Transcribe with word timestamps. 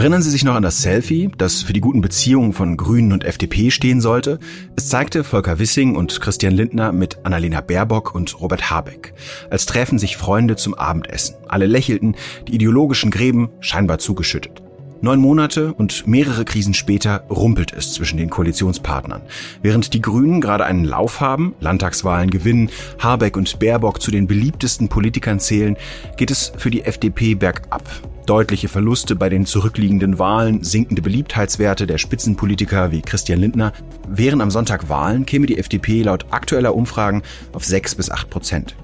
Erinnern 0.00 0.22
Sie 0.22 0.30
sich 0.30 0.44
noch 0.44 0.54
an 0.54 0.62
das 0.62 0.80
Selfie, 0.80 1.30
das 1.36 1.60
für 1.60 1.74
die 1.74 1.82
guten 1.82 2.00
Beziehungen 2.00 2.54
von 2.54 2.78
Grünen 2.78 3.12
und 3.12 3.22
FDP 3.22 3.70
stehen 3.70 4.00
sollte? 4.00 4.38
Es 4.74 4.88
zeigte 4.88 5.24
Volker 5.24 5.58
Wissing 5.58 5.94
und 5.94 6.22
Christian 6.22 6.54
Lindner 6.54 6.90
mit 6.90 7.18
Annalena 7.26 7.60
Baerbock 7.60 8.14
und 8.14 8.40
Robert 8.40 8.70
Habeck. 8.70 9.12
Als 9.50 9.66
treffen 9.66 9.98
sich 9.98 10.16
Freunde 10.16 10.56
zum 10.56 10.72
Abendessen. 10.72 11.36
Alle 11.48 11.66
lächelten, 11.66 12.16
die 12.48 12.54
ideologischen 12.54 13.10
Gräben 13.10 13.50
scheinbar 13.60 13.98
zugeschüttet. 13.98 14.62
Neun 15.02 15.20
Monate 15.20 15.74
und 15.74 16.06
mehrere 16.06 16.46
Krisen 16.46 16.72
später 16.72 17.24
rumpelt 17.28 17.74
es 17.74 17.92
zwischen 17.92 18.16
den 18.16 18.30
Koalitionspartnern. 18.30 19.20
Während 19.60 19.92
die 19.92 20.00
Grünen 20.00 20.40
gerade 20.40 20.64
einen 20.64 20.86
Lauf 20.86 21.20
haben, 21.20 21.54
Landtagswahlen 21.60 22.30
gewinnen, 22.30 22.70
Habeck 22.98 23.36
und 23.36 23.58
Baerbock 23.58 24.00
zu 24.00 24.10
den 24.10 24.26
beliebtesten 24.26 24.88
Politikern 24.88 25.40
zählen, 25.40 25.76
geht 26.16 26.30
es 26.30 26.52
für 26.56 26.70
die 26.70 26.84
FDP 26.84 27.34
bergab. 27.34 27.82
Deutliche 28.26 28.68
Verluste 28.68 29.16
bei 29.16 29.28
den 29.28 29.46
zurückliegenden 29.46 30.18
Wahlen, 30.18 30.62
sinkende 30.62 31.02
Beliebtheitswerte 31.02 31.86
der 31.86 31.98
Spitzenpolitiker 31.98 32.92
wie 32.92 33.02
Christian 33.02 33.40
Lindner. 33.40 33.72
Wären 34.08 34.40
am 34.40 34.50
Sonntag 34.50 34.88
Wahlen, 34.88 35.26
käme 35.26 35.46
die 35.46 35.58
FDP 35.58 36.02
laut 36.02 36.26
aktueller 36.30 36.74
Umfragen 36.74 37.22
auf 37.52 37.64
sechs 37.64 37.94
bis 37.94 38.10
acht 38.10 38.30
Prozent. 38.30 38.76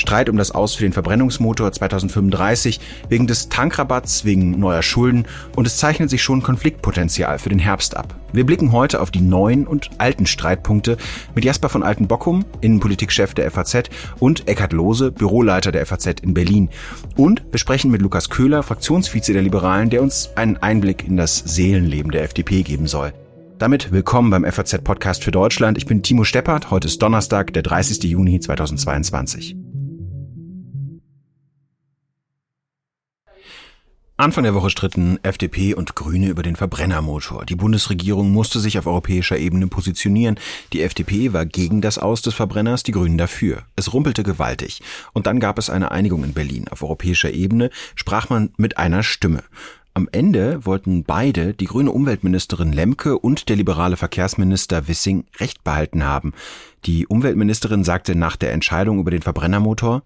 Streit 0.00 0.30
um 0.30 0.36
das 0.38 0.50
Aus 0.50 0.74
für 0.74 0.84
den 0.84 0.94
Verbrennungsmotor 0.94 1.70
2035, 1.70 2.80
wegen 3.10 3.26
des 3.26 3.50
Tankrabatts, 3.50 4.24
wegen 4.24 4.58
neuer 4.58 4.82
Schulden 4.82 5.26
und 5.56 5.66
es 5.66 5.76
zeichnet 5.76 6.08
sich 6.08 6.22
schon 6.22 6.42
Konfliktpotenzial 6.42 7.38
für 7.38 7.50
den 7.50 7.58
Herbst 7.58 7.96
ab. 7.96 8.14
Wir 8.32 8.46
blicken 8.46 8.72
heute 8.72 9.00
auf 9.00 9.10
die 9.10 9.20
neuen 9.20 9.66
und 9.66 9.90
alten 9.98 10.24
Streitpunkte 10.24 10.96
mit 11.34 11.44
Jasper 11.44 11.68
von 11.68 11.82
Altenbockum, 11.82 12.46
Innenpolitikchef 12.62 13.34
der 13.34 13.50
FAZ 13.50 13.90
und 14.18 14.48
Eckhard 14.48 14.72
Lohse, 14.72 15.12
Büroleiter 15.12 15.70
der 15.70 15.84
FAZ 15.84 16.20
in 16.22 16.32
Berlin. 16.32 16.70
Und 17.16 17.42
wir 17.50 17.58
sprechen 17.58 17.90
mit 17.90 18.00
Lukas 18.00 18.30
Köhler, 18.30 18.62
Fraktionsvize 18.62 19.34
der 19.34 19.42
Liberalen, 19.42 19.90
der 19.90 20.02
uns 20.02 20.30
einen 20.34 20.56
Einblick 20.56 21.06
in 21.06 21.18
das 21.18 21.36
Seelenleben 21.38 22.10
der 22.10 22.22
FDP 22.22 22.62
geben 22.62 22.86
soll. 22.86 23.12
Damit 23.58 23.92
willkommen 23.92 24.30
beim 24.30 24.50
FAZ 24.50 24.78
Podcast 24.82 25.22
für 25.22 25.32
Deutschland. 25.32 25.76
Ich 25.76 25.84
bin 25.84 26.02
Timo 26.02 26.24
Steppert. 26.24 26.70
Heute 26.70 26.86
ist 26.88 27.02
Donnerstag, 27.02 27.52
der 27.52 27.62
30. 27.62 28.02
Juni 28.04 28.40
2022. 28.40 29.69
Anfang 34.20 34.44
der 34.44 34.54
Woche 34.54 34.68
stritten 34.68 35.18
FDP 35.22 35.72
und 35.72 35.96
Grüne 35.96 36.28
über 36.28 36.42
den 36.42 36.54
Verbrennermotor. 36.54 37.46
Die 37.46 37.56
Bundesregierung 37.56 38.30
musste 38.30 38.60
sich 38.60 38.78
auf 38.78 38.86
europäischer 38.86 39.38
Ebene 39.38 39.66
positionieren. 39.66 40.38
Die 40.74 40.82
FDP 40.82 41.32
war 41.32 41.46
gegen 41.46 41.80
das 41.80 41.96
Aus 41.96 42.20
des 42.20 42.34
Verbrenners, 42.34 42.82
die 42.82 42.92
Grünen 42.92 43.16
dafür. 43.16 43.62
Es 43.76 43.94
rumpelte 43.94 44.22
gewaltig. 44.22 44.82
Und 45.14 45.26
dann 45.26 45.40
gab 45.40 45.58
es 45.58 45.70
eine 45.70 45.90
Einigung 45.90 46.22
in 46.22 46.34
Berlin. 46.34 46.66
Auf 46.68 46.82
europäischer 46.82 47.32
Ebene 47.32 47.70
sprach 47.94 48.28
man 48.28 48.50
mit 48.58 48.76
einer 48.76 49.02
Stimme. 49.02 49.42
Am 49.94 50.06
Ende 50.12 50.66
wollten 50.66 51.04
beide, 51.04 51.54
die 51.54 51.64
grüne 51.64 51.90
Umweltministerin 51.90 52.74
Lemke 52.74 53.18
und 53.18 53.48
der 53.48 53.56
liberale 53.56 53.96
Verkehrsminister 53.96 54.86
Wissing, 54.86 55.24
Recht 55.38 55.64
behalten 55.64 56.04
haben. 56.04 56.34
Die 56.84 57.06
Umweltministerin 57.06 57.84
sagte 57.84 58.14
nach 58.14 58.36
der 58.36 58.52
Entscheidung 58.52 58.98
über 58.98 59.10
den 59.10 59.22
Verbrennermotor, 59.22 60.02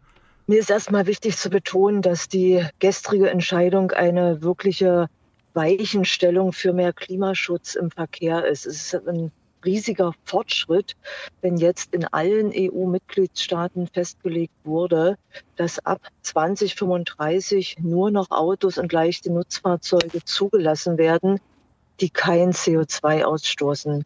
mir 0.47 0.59
ist 0.59 0.71
erstmal 0.71 1.07
wichtig 1.07 1.37
zu 1.37 1.51
betonen, 1.51 2.03
dass 2.03 2.29
die 2.29 2.65
gestrige 2.79 3.31
Entscheidung 3.31 3.93
eine 3.93 4.43
wirkliche 4.43 5.09
Weichenstellung 5.55 6.53
für 6.53 6.73
mehr 6.73 6.93
Klimaschutz 6.93 7.75
im 7.75 7.91
Verkehr 7.91 8.45
ist. 8.45 8.67
Es 8.67 8.93
ist 8.93 9.09
ein 9.09 9.31
riesiger 9.65 10.13
Fortschritt, 10.25 10.95
wenn 11.41 11.57
jetzt 11.57 11.95
in 11.95 12.05
allen 12.05 12.53
EU-Mitgliedstaaten 12.55 13.87
festgelegt 13.87 14.55
wurde, 14.65 15.17
dass 15.57 15.79
ab 15.87 16.01
2035 16.23 17.77
nur 17.81 18.11
noch 18.11 18.31
Autos 18.31 18.77
und 18.77 18.93
leichte 18.93 19.33
Nutzfahrzeuge 19.33 20.23
zugelassen 20.25 20.99
werden, 20.99 21.41
die 22.01 22.11
kein 22.11 22.53
CO2 22.53 23.23
ausstoßen. 23.23 24.05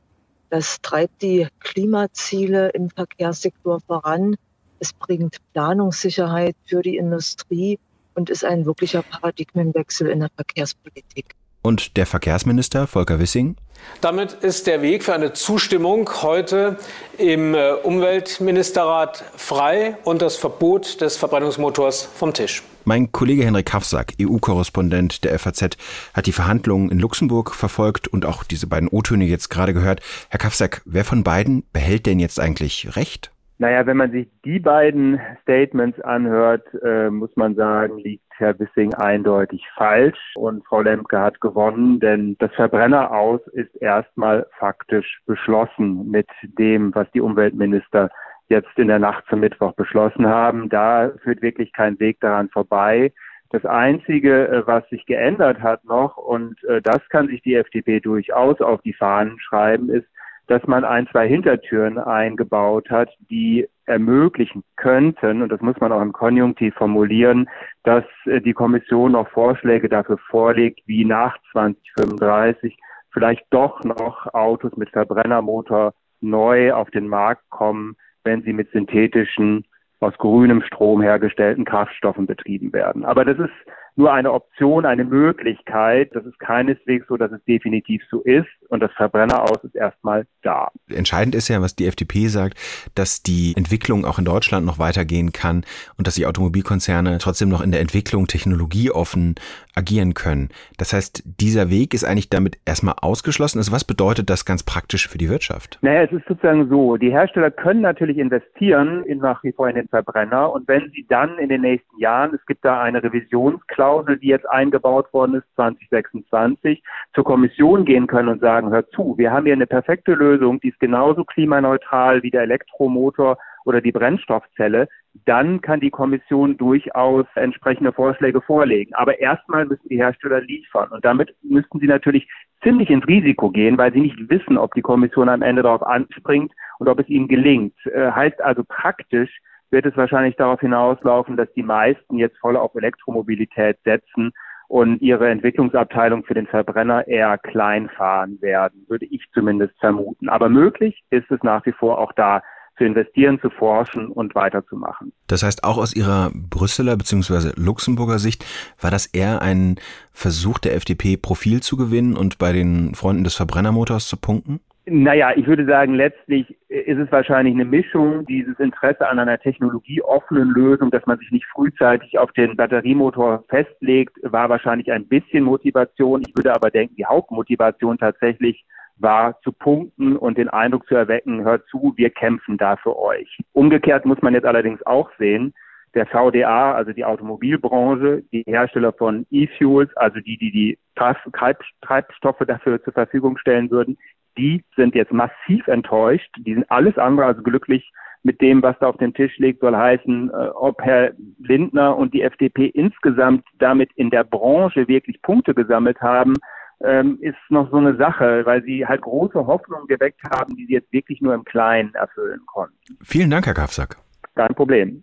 Das 0.50 0.80
treibt 0.80 1.22
die 1.22 1.48
Klimaziele 1.60 2.70
im 2.70 2.90
Verkehrssektor 2.90 3.80
voran. 3.80 4.36
Es 4.80 4.92
bringt 4.92 5.36
Planungssicherheit 5.52 6.56
für 6.66 6.82
die 6.82 6.96
Industrie 6.96 7.78
und 8.14 8.30
ist 8.30 8.44
ein 8.44 8.66
wirklicher 8.66 9.02
Paradigmenwechsel 9.02 10.08
in 10.08 10.20
der 10.20 10.30
Verkehrspolitik. 10.34 11.34
Und 11.62 11.96
der 11.96 12.06
Verkehrsminister 12.06 12.86
Volker 12.86 13.18
Wissing? 13.18 13.56
Damit 14.00 14.32
ist 14.32 14.66
der 14.66 14.82
Weg 14.82 15.04
für 15.04 15.14
eine 15.14 15.32
Zustimmung 15.32 16.08
heute 16.22 16.78
im 17.16 17.54
äh, 17.54 17.72
Umweltministerrat 17.72 19.24
frei 19.36 19.96
und 20.04 20.22
das 20.22 20.36
Verbot 20.36 21.00
des 21.00 21.16
Verbrennungsmotors 21.16 22.02
vom 22.02 22.32
Tisch. 22.32 22.62
Mein 22.84 23.12
Kollege 23.12 23.44
Henrik 23.44 23.72
Hafsack, 23.72 24.14
EU-Korrespondent 24.20 25.24
der 25.24 25.38
FAZ, 25.38 25.76
hat 26.14 26.26
die 26.26 26.32
Verhandlungen 26.32 26.90
in 26.90 26.98
Luxemburg 26.98 27.54
verfolgt 27.54 28.08
und 28.08 28.24
auch 28.24 28.44
diese 28.44 28.66
beiden 28.66 28.88
O-Töne 28.88 29.26
jetzt 29.26 29.50
gerade 29.50 29.74
gehört. 29.74 30.00
Herr 30.30 30.38
Kafsack, 30.38 30.80
wer 30.86 31.04
von 31.04 31.22
beiden 31.22 31.64
behält 31.72 32.06
denn 32.06 32.18
jetzt 32.18 32.40
eigentlich 32.40 32.96
Recht? 32.96 33.30
Naja, 33.60 33.84
wenn 33.86 33.96
man 33.96 34.12
sich 34.12 34.28
die 34.44 34.60
beiden 34.60 35.20
Statements 35.42 36.00
anhört, 36.00 36.64
äh, 36.84 37.10
muss 37.10 37.34
man 37.34 37.56
sagen, 37.56 37.98
liegt 37.98 38.22
Herr 38.36 38.56
Wissing 38.60 38.94
eindeutig 38.94 39.66
falsch 39.74 40.34
und 40.36 40.64
Frau 40.64 40.80
Lemke 40.80 41.18
hat 41.18 41.40
gewonnen, 41.40 41.98
denn 41.98 42.36
das 42.38 42.54
Verbrenneraus 42.54 43.40
ist 43.48 43.74
erstmal 43.82 44.46
faktisch 44.58 45.20
beschlossen 45.26 46.08
mit 46.08 46.28
dem, 46.42 46.94
was 46.94 47.10
die 47.10 47.20
Umweltminister 47.20 48.10
jetzt 48.48 48.78
in 48.78 48.86
der 48.86 49.00
Nacht 49.00 49.24
zum 49.28 49.40
Mittwoch 49.40 49.72
beschlossen 49.72 50.28
haben. 50.28 50.68
Da 50.68 51.10
führt 51.24 51.42
wirklich 51.42 51.72
kein 51.72 51.98
Weg 51.98 52.20
daran 52.20 52.48
vorbei. 52.50 53.12
Das 53.50 53.64
Einzige, 53.64 54.46
äh, 54.46 54.66
was 54.68 54.88
sich 54.88 55.04
geändert 55.06 55.60
hat 55.60 55.84
noch, 55.84 56.16
und 56.16 56.62
äh, 56.64 56.80
das 56.80 57.00
kann 57.08 57.26
sich 57.26 57.42
die 57.42 57.56
FDP 57.56 57.98
durchaus 57.98 58.60
auf 58.60 58.80
die 58.82 58.92
Fahnen 58.92 59.40
schreiben, 59.40 59.90
ist, 59.90 60.06
dass 60.48 60.66
man 60.66 60.84
ein, 60.84 61.06
zwei 61.08 61.28
Hintertüren 61.28 61.98
eingebaut 61.98 62.90
hat, 62.90 63.10
die 63.30 63.68
ermöglichen 63.84 64.64
könnten, 64.76 65.42
und 65.42 65.50
das 65.50 65.60
muss 65.60 65.78
man 65.80 65.92
auch 65.92 66.02
im 66.02 66.12
Konjunktiv 66.12 66.74
formulieren, 66.74 67.48
dass 67.84 68.04
äh, 68.24 68.40
die 68.40 68.54
Kommission 68.54 69.12
noch 69.12 69.28
Vorschläge 69.28 69.88
dafür 69.88 70.18
vorlegt, 70.30 70.80
wie 70.86 71.04
nach 71.04 71.36
2035 71.52 72.76
vielleicht 73.12 73.46
doch 73.50 73.82
noch 73.84 74.32
Autos 74.34 74.76
mit 74.76 74.90
Verbrennermotor 74.90 75.92
neu 76.20 76.72
auf 76.72 76.90
den 76.90 77.08
Markt 77.08 77.48
kommen, 77.50 77.96
wenn 78.24 78.42
sie 78.42 78.52
mit 78.52 78.70
synthetischen, 78.72 79.64
aus 80.00 80.16
grünem 80.18 80.62
Strom 80.62 81.02
hergestellten 81.02 81.64
Kraftstoffen 81.64 82.26
betrieben 82.26 82.72
werden. 82.72 83.04
Aber 83.04 83.24
das 83.24 83.38
ist 83.38 83.70
nur 83.98 84.12
eine 84.12 84.32
Option, 84.32 84.86
eine 84.86 85.04
Möglichkeit. 85.04 86.14
Das 86.14 86.24
ist 86.24 86.38
keineswegs 86.38 87.06
so, 87.08 87.16
dass 87.16 87.32
es 87.32 87.44
definitiv 87.44 88.00
so 88.10 88.20
ist. 88.22 88.46
Und 88.68 88.80
das 88.80 88.92
Verbrenneraus 88.92 89.58
ist 89.64 89.74
erstmal 89.74 90.24
da. 90.42 90.68
Entscheidend 90.88 91.34
ist 91.34 91.48
ja, 91.48 91.60
was 91.60 91.74
die 91.74 91.86
FDP 91.86 92.28
sagt, 92.28 92.56
dass 92.94 93.24
die 93.24 93.54
Entwicklung 93.56 94.04
auch 94.04 94.20
in 94.20 94.24
Deutschland 94.24 94.64
noch 94.64 94.78
weitergehen 94.78 95.32
kann 95.32 95.64
und 95.96 96.06
dass 96.06 96.14
die 96.14 96.26
Automobilkonzerne 96.26 97.18
trotzdem 97.18 97.48
noch 97.48 97.60
in 97.60 97.72
der 97.72 97.80
Entwicklung 97.80 98.28
technologieoffen 98.28 99.34
agieren 99.74 100.14
können. 100.14 100.50
Das 100.76 100.92
heißt, 100.92 101.24
dieser 101.40 101.68
Weg 101.68 101.92
ist 101.92 102.04
eigentlich 102.04 102.30
damit 102.30 102.58
erstmal 102.64 102.94
ausgeschlossen. 103.00 103.58
Also 103.58 103.72
was 103.72 103.84
bedeutet 103.84 104.30
das 104.30 104.44
ganz 104.44 104.62
praktisch 104.62 105.08
für 105.08 105.18
die 105.18 105.28
Wirtschaft? 105.28 105.78
Naja, 105.82 106.02
es 106.02 106.12
ist 106.12 106.26
sozusagen 106.28 106.68
so, 106.68 106.96
die 106.96 107.10
Hersteller 107.10 107.50
können 107.50 107.80
natürlich 107.80 108.18
investieren 108.18 109.02
in 109.04 109.18
nach 109.18 109.42
wie 109.42 109.52
vor 109.52 109.68
in 109.68 109.74
den 109.74 109.88
Verbrenner 109.88 110.52
und 110.52 110.68
wenn 110.68 110.90
sie 110.94 111.04
dann 111.08 111.38
in 111.38 111.48
den 111.48 111.62
nächsten 111.62 111.98
Jahren, 111.98 112.32
es 112.34 112.46
gibt 112.46 112.64
da 112.64 112.80
eine 112.80 113.02
Revisionsklausel, 113.02 113.87
Klausel, 113.88 114.18
die 114.18 114.26
jetzt 114.26 114.48
eingebaut 114.50 115.10
worden 115.14 115.36
ist, 115.36 115.46
2026, 115.54 116.82
zur 117.14 117.24
Kommission 117.24 117.86
gehen 117.86 118.06
können 118.06 118.28
und 118.28 118.42
sagen, 118.42 118.68
hör 118.70 118.86
zu, 118.90 119.14
wir 119.16 119.32
haben 119.32 119.46
hier 119.46 119.54
eine 119.54 119.66
perfekte 119.66 120.12
Lösung, 120.12 120.60
die 120.60 120.68
ist 120.68 120.78
genauso 120.78 121.24
klimaneutral 121.24 122.22
wie 122.22 122.30
der 122.30 122.42
Elektromotor 122.42 123.38
oder 123.64 123.80
die 123.80 123.92
Brennstoffzelle, 123.92 124.88
dann 125.24 125.62
kann 125.62 125.80
die 125.80 125.88
Kommission 125.88 126.58
durchaus 126.58 127.24
entsprechende 127.34 127.92
Vorschläge 127.92 128.42
vorlegen. 128.42 128.92
Aber 128.92 129.18
erstmal 129.20 129.64
müssen 129.64 129.88
die 129.88 129.96
Hersteller 129.96 130.42
liefern. 130.42 130.90
Und 130.90 131.02
damit 131.02 131.34
müssten 131.42 131.80
sie 131.80 131.86
natürlich 131.86 132.28
ziemlich 132.62 132.90
ins 132.90 133.08
Risiko 133.08 133.50
gehen, 133.50 133.78
weil 133.78 133.94
sie 133.94 134.00
nicht 134.00 134.18
wissen, 134.28 134.58
ob 134.58 134.74
die 134.74 134.82
Kommission 134.82 135.30
am 135.30 135.40
Ende 135.40 135.62
darauf 135.62 135.82
anspringt 135.82 136.52
und 136.78 136.88
ob 136.88 137.00
es 137.00 137.08
ihnen 137.08 137.26
gelingt. 137.26 137.74
Äh, 137.86 138.10
heißt 138.10 138.42
also 138.42 138.64
praktisch, 138.68 139.30
wird 139.70 139.86
es 139.86 139.96
wahrscheinlich 139.96 140.36
darauf 140.36 140.60
hinauslaufen, 140.60 141.36
dass 141.36 141.52
die 141.54 141.62
meisten 141.62 142.18
jetzt 142.18 142.38
voll 142.38 142.56
auf 142.56 142.74
Elektromobilität 142.74 143.78
setzen 143.84 144.32
und 144.68 145.00
ihre 145.00 145.28
Entwicklungsabteilung 145.28 146.24
für 146.24 146.34
den 146.34 146.46
Verbrenner 146.46 147.06
eher 147.08 147.38
klein 147.38 147.88
fahren 147.88 148.38
werden, 148.40 148.84
würde 148.88 149.06
ich 149.06 149.24
zumindest 149.32 149.78
vermuten. 149.80 150.28
Aber 150.28 150.48
möglich 150.48 151.02
ist 151.10 151.30
es 151.30 151.42
nach 151.42 151.64
wie 151.66 151.72
vor 151.72 151.98
auch 151.98 152.12
da 152.12 152.42
zu 152.76 152.84
investieren, 152.84 153.40
zu 153.40 153.50
forschen 153.50 154.08
und 154.08 154.34
weiterzumachen. 154.34 155.12
Das 155.26 155.42
heißt, 155.42 155.64
auch 155.64 155.78
aus 155.78 155.94
Ihrer 155.94 156.30
Brüsseler 156.32 156.96
bzw. 156.96 157.52
Luxemburger 157.56 158.18
Sicht 158.18 158.44
war 158.80 158.90
das 158.90 159.06
eher 159.06 159.42
ein 159.42 159.76
Versuch 160.12 160.58
der 160.58 160.76
FDP, 160.76 161.16
Profil 161.16 161.60
zu 161.60 161.76
gewinnen 161.76 162.16
und 162.16 162.38
bei 162.38 162.52
den 162.52 162.94
Freunden 162.94 163.24
des 163.24 163.34
Verbrennermotors 163.34 164.06
zu 164.06 164.16
punkten? 164.16 164.60
Naja, 164.90 165.32
ich 165.36 165.46
würde 165.46 165.66
sagen, 165.66 165.94
letztlich 165.94 166.56
ist 166.68 166.98
es 166.98 167.12
wahrscheinlich 167.12 167.54
eine 167.54 167.64
Mischung, 167.64 168.24
dieses 168.26 168.58
Interesse 168.58 169.06
an 169.06 169.18
einer 169.18 169.38
technologieoffenen 169.38 170.48
Lösung, 170.50 170.90
dass 170.90 171.04
man 171.06 171.18
sich 171.18 171.30
nicht 171.30 171.46
frühzeitig 171.46 172.18
auf 172.18 172.32
den 172.32 172.56
Batteriemotor 172.56 173.44
festlegt, 173.48 174.16
war 174.22 174.48
wahrscheinlich 174.48 174.90
ein 174.90 175.06
bisschen 175.06 175.44
Motivation. 175.44 176.22
Ich 176.22 176.34
würde 176.36 176.54
aber 176.54 176.70
denken, 176.70 176.96
die 176.96 177.04
Hauptmotivation 177.04 177.98
tatsächlich 177.98 178.64
war 178.96 179.38
zu 179.42 179.52
punkten 179.52 180.16
und 180.16 180.38
den 180.38 180.48
Eindruck 180.48 180.86
zu 180.86 180.94
erwecken, 180.94 181.44
hört 181.44 181.66
zu, 181.68 181.92
wir 181.96 182.10
kämpfen 182.10 182.56
da 182.56 182.76
für 182.76 182.96
euch. 182.98 183.38
Umgekehrt 183.52 184.06
muss 184.06 184.22
man 184.22 184.34
jetzt 184.34 184.46
allerdings 184.46 184.84
auch 184.86 185.10
sehen, 185.18 185.54
der 185.94 186.06
VDA, 186.06 186.72
also 186.72 186.92
die 186.92 187.04
Automobilbranche, 187.04 188.22
die 188.32 188.42
Hersteller 188.46 188.92
von 188.92 189.26
E-Fuels, 189.30 189.94
also 189.96 190.20
die, 190.20 190.36
die 190.36 190.50
die 190.50 190.78
Treibstoffe 190.94 192.42
dafür 192.46 192.82
zur 192.82 192.92
Verfügung 192.92 193.38
stellen 193.38 193.70
würden, 193.70 193.96
die 194.38 194.64
sind 194.76 194.94
jetzt 194.94 195.12
massiv 195.12 195.66
enttäuscht. 195.66 196.30
Die 196.38 196.54
sind 196.54 196.70
alles 196.70 196.96
andere 196.96 197.26
als 197.26 197.42
glücklich 197.42 197.90
mit 198.22 198.40
dem, 198.40 198.62
was 198.62 198.76
da 198.80 198.88
auf 198.88 198.96
dem 198.96 199.14
Tisch 199.14 199.36
liegt, 199.38 199.60
soll 199.60 199.76
heißen, 199.76 200.30
äh, 200.30 200.48
ob 200.54 200.80
Herr 200.82 201.12
Lindner 201.38 201.96
und 201.96 202.14
die 202.14 202.22
FDP 202.22 202.66
insgesamt 202.66 203.44
damit 203.58 203.90
in 203.94 204.10
der 204.10 204.24
Branche 204.24 204.88
wirklich 204.88 205.20
Punkte 205.22 205.54
gesammelt 205.54 206.00
haben, 206.00 206.34
ähm, 206.80 207.18
ist 207.20 207.36
noch 207.48 207.70
so 207.70 207.76
eine 207.76 207.96
Sache, 207.96 208.44
weil 208.44 208.62
sie 208.62 208.86
halt 208.86 209.02
große 209.02 209.46
Hoffnungen 209.46 209.86
geweckt 209.86 210.20
haben, 210.30 210.56
die 210.56 210.66
sie 210.66 210.74
jetzt 210.74 210.92
wirklich 210.92 211.20
nur 211.20 211.34
im 211.34 211.44
Kleinen 211.44 211.94
erfüllen 211.94 212.40
konnten. 212.46 212.98
Vielen 213.02 213.30
Dank, 213.30 213.46
Herr 213.46 213.54
Kafsack. 213.54 213.96
Kein 214.34 214.54
Problem. 214.54 215.02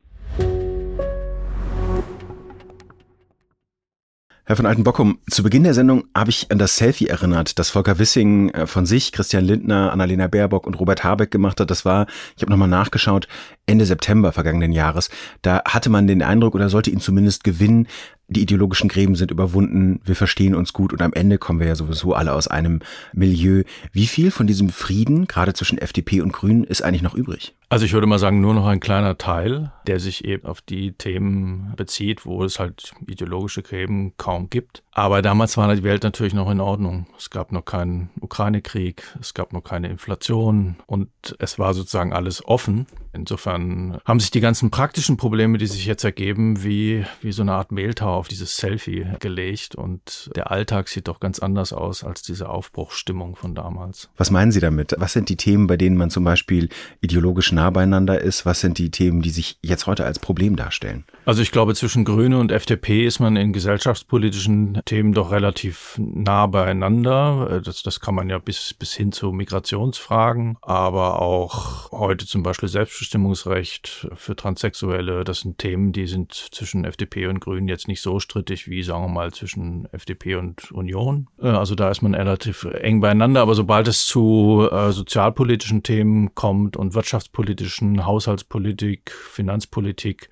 Herr 4.47 4.55
von 4.55 4.67
Altenbockum, 4.67 5.17
zu 5.27 5.41
Beginn 5.41 5.63
der 5.63 5.73
Sendung 5.73 6.03
habe 6.15 6.29
ich 6.29 6.51
an 6.51 6.59
das 6.59 6.75
Selfie 6.75 7.07
erinnert, 7.07 7.57
das 7.57 7.71
Volker 7.71 7.97
Wissing 7.97 8.49
äh, 8.49 8.67
von 8.67 8.85
sich, 8.85 9.11
Christian 9.11 9.43
Lindner, 9.43 9.91
Annalena 9.91 10.27
Baerbock 10.27 10.67
und 10.67 10.79
Robert 10.79 11.03
Habeck 11.03 11.31
gemacht 11.31 11.59
hat. 11.59 11.71
Das 11.71 11.83
war, 11.83 12.05
ich 12.35 12.43
habe 12.43 12.51
nochmal 12.51 12.67
nachgeschaut, 12.67 13.27
Ende 13.65 13.87
September 13.87 14.31
vergangenen 14.33 14.71
Jahres. 14.71 15.09
Da 15.41 15.63
hatte 15.65 15.89
man 15.89 16.05
den 16.05 16.21
Eindruck 16.21 16.53
oder 16.53 16.69
sollte 16.69 16.91
ihn 16.91 16.99
zumindest 16.99 17.43
gewinnen, 17.43 17.87
die 18.27 18.41
ideologischen 18.41 18.89
Gräben 18.89 19.15
sind 19.15 19.31
überwunden, 19.31 19.99
wir 20.03 20.15
verstehen 20.15 20.55
uns 20.55 20.73
gut 20.73 20.93
und 20.93 21.01
am 21.01 21.13
Ende 21.13 21.37
kommen 21.37 21.59
wir 21.59 21.67
ja 21.67 21.75
sowieso 21.75 22.13
alle 22.13 22.33
aus 22.33 22.47
einem 22.47 22.79
Milieu. 23.13 23.63
Wie 23.91 24.07
viel 24.07 24.31
von 24.31 24.47
diesem 24.47 24.69
Frieden, 24.69 25.27
gerade 25.27 25.53
zwischen 25.53 25.77
FDP 25.77 26.21
und 26.21 26.33
Grünen, 26.33 26.63
ist 26.63 26.81
eigentlich 26.81 27.03
noch 27.03 27.13
übrig? 27.13 27.55
Also 27.69 27.85
ich 27.85 27.93
würde 27.93 28.07
mal 28.07 28.19
sagen, 28.19 28.41
nur 28.41 28.53
noch 28.53 28.67
ein 28.67 28.79
kleiner 28.79 29.17
Teil, 29.17 29.71
der 29.87 29.99
sich 29.99 30.23
eben 30.23 30.45
auf 30.45 30.61
die 30.61 30.93
Themen 30.93 31.73
bezieht, 31.75 32.25
wo 32.25 32.43
es 32.43 32.59
halt 32.59 32.93
ideologische 33.07 33.63
Gräben 33.63 34.13
kaum 34.17 34.49
gibt. 34.49 34.83
Aber 34.91 35.21
damals 35.21 35.57
war 35.57 35.73
die 35.75 35.83
Welt 35.83 36.03
natürlich 36.03 36.33
noch 36.33 36.49
in 36.49 36.61
Ordnung. 36.61 37.07
Es 37.17 37.29
gab 37.29 37.51
noch 37.51 37.65
keinen 37.65 38.11
Ukraine-Krieg, 38.21 39.03
es 39.19 39.33
gab 39.33 39.51
noch 39.51 39.63
keine 39.63 39.89
Inflation 39.89 40.77
und 40.85 41.09
es 41.39 41.57
war 41.59 41.73
sozusagen 41.73 42.13
alles 42.13 42.45
offen. 42.45 42.85
Insofern 43.15 43.97
haben 44.05 44.19
sich 44.19 44.31
die 44.31 44.41
ganzen 44.41 44.69
praktischen 44.71 45.17
Probleme, 45.17 45.57
die 45.57 45.67
sich 45.67 45.85
jetzt 45.85 46.03
ergeben, 46.03 46.63
wie, 46.63 47.05
wie 47.21 47.31
so 47.31 47.41
eine 47.41 47.53
Art 47.53 47.71
Mehltau 47.71 48.15
auf 48.15 48.27
dieses 48.27 48.57
Selfie 48.57 49.07
gelegt 49.19 49.75
und 49.75 50.29
der 50.35 50.51
Alltag 50.51 50.89
sieht 50.89 51.07
doch 51.07 51.19
ganz 51.19 51.39
anders 51.39 51.73
aus 51.73 52.03
als 52.03 52.21
diese 52.21 52.49
Aufbruchsstimmung 52.49 53.35
von 53.35 53.55
damals. 53.55 54.09
Was 54.17 54.31
meinen 54.31 54.51
Sie 54.51 54.59
damit? 54.59 54.95
Was 54.97 55.13
sind 55.13 55.29
die 55.29 55.37
Themen, 55.37 55.67
bei 55.67 55.77
denen 55.77 55.97
man 55.97 56.09
zum 56.09 56.23
Beispiel 56.23 56.69
ideologisch 57.01 57.51
nah 57.51 57.69
beieinander 57.69 58.19
ist? 58.19 58.45
Was 58.45 58.59
sind 58.59 58.77
die 58.77 58.91
Themen, 58.91 59.21
die 59.21 59.29
sich 59.29 59.57
jetzt 59.61 59.87
heute 59.87 60.05
als 60.05 60.19
Problem 60.19 60.55
darstellen? 60.55 61.05
Also 61.25 61.41
ich 61.41 61.51
glaube, 61.51 61.73
zwischen 61.75 62.05
Grüne 62.05 62.37
und 62.37 62.51
FDP 62.51 63.05
ist 63.05 63.19
man 63.19 63.35
in 63.35 63.53
gesellschaftspolitischen 63.53 64.81
Themen 64.85 65.13
doch 65.13 65.31
relativ 65.31 65.95
nah 65.97 66.47
beieinander. 66.47 67.61
Das, 67.63 67.81
das 67.81 67.99
kann 67.99 68.15
man 68.15 68.29
ja 68.29 68.37
bis, 68.37 68.73
bis 68.73 68.93
hin 68.93 69.11
zu 69.11 69.31
Migrationsfragen, 69.31 70.57
aber 70.61 71.21
auch 71.21 71.91
heute 71.91 72.25
zum 72.25 72.43
Beispiel 72.43 72.69
Selbstbestimmungsrecht 73.05 74.07
für 74.15 74.35
Transsexuelle. 74.35 75.23
Das 75.23 75.41
sind 75.41 75.57
Themen, 75.57 75.91
die 75.91 76.07
sind 76.07 76.33
zwischen 76.33 76.85
FDP 76.85 77.27
und 77.27 77.39
Grünen 77.39 77.67
jetzt 77.67 77.87
nicht 77.87 78.01
so 78.01 78.19
strittig 78.19 78.67
wie, 78.67 78.83
sagen 78.83 79.03
wir 79.03 79.09
mal, 79.09 79.31
zwischen 79.31 79.87
FDP 79.91 80.35
und 80.35 80.71
Union. 80.71 81.27
Äh, 81.41 81.47
also 81.47 81.75
da 81.75 81.89
ist 81.89 82.01
man 82.01 82.15
relativ 82.15 82.63
eng 82.63 83.01
beieinander, 83.01 83.41
aber 83.41 83.55
sobald 83.55 83.87
es 83.87 84.05
zu 84.05 84.67
äh, 84.71 84.91
sozialpolitischen 84.91 85.83
Themen 85.83 86.33
kommt 86.35 86.77
und 86.77 86.95
wirtschaftspolitischen, 86.95 88.05
Haushaltspolitik, 88.05 89.11
Finanzpolitik, 89.11 90.29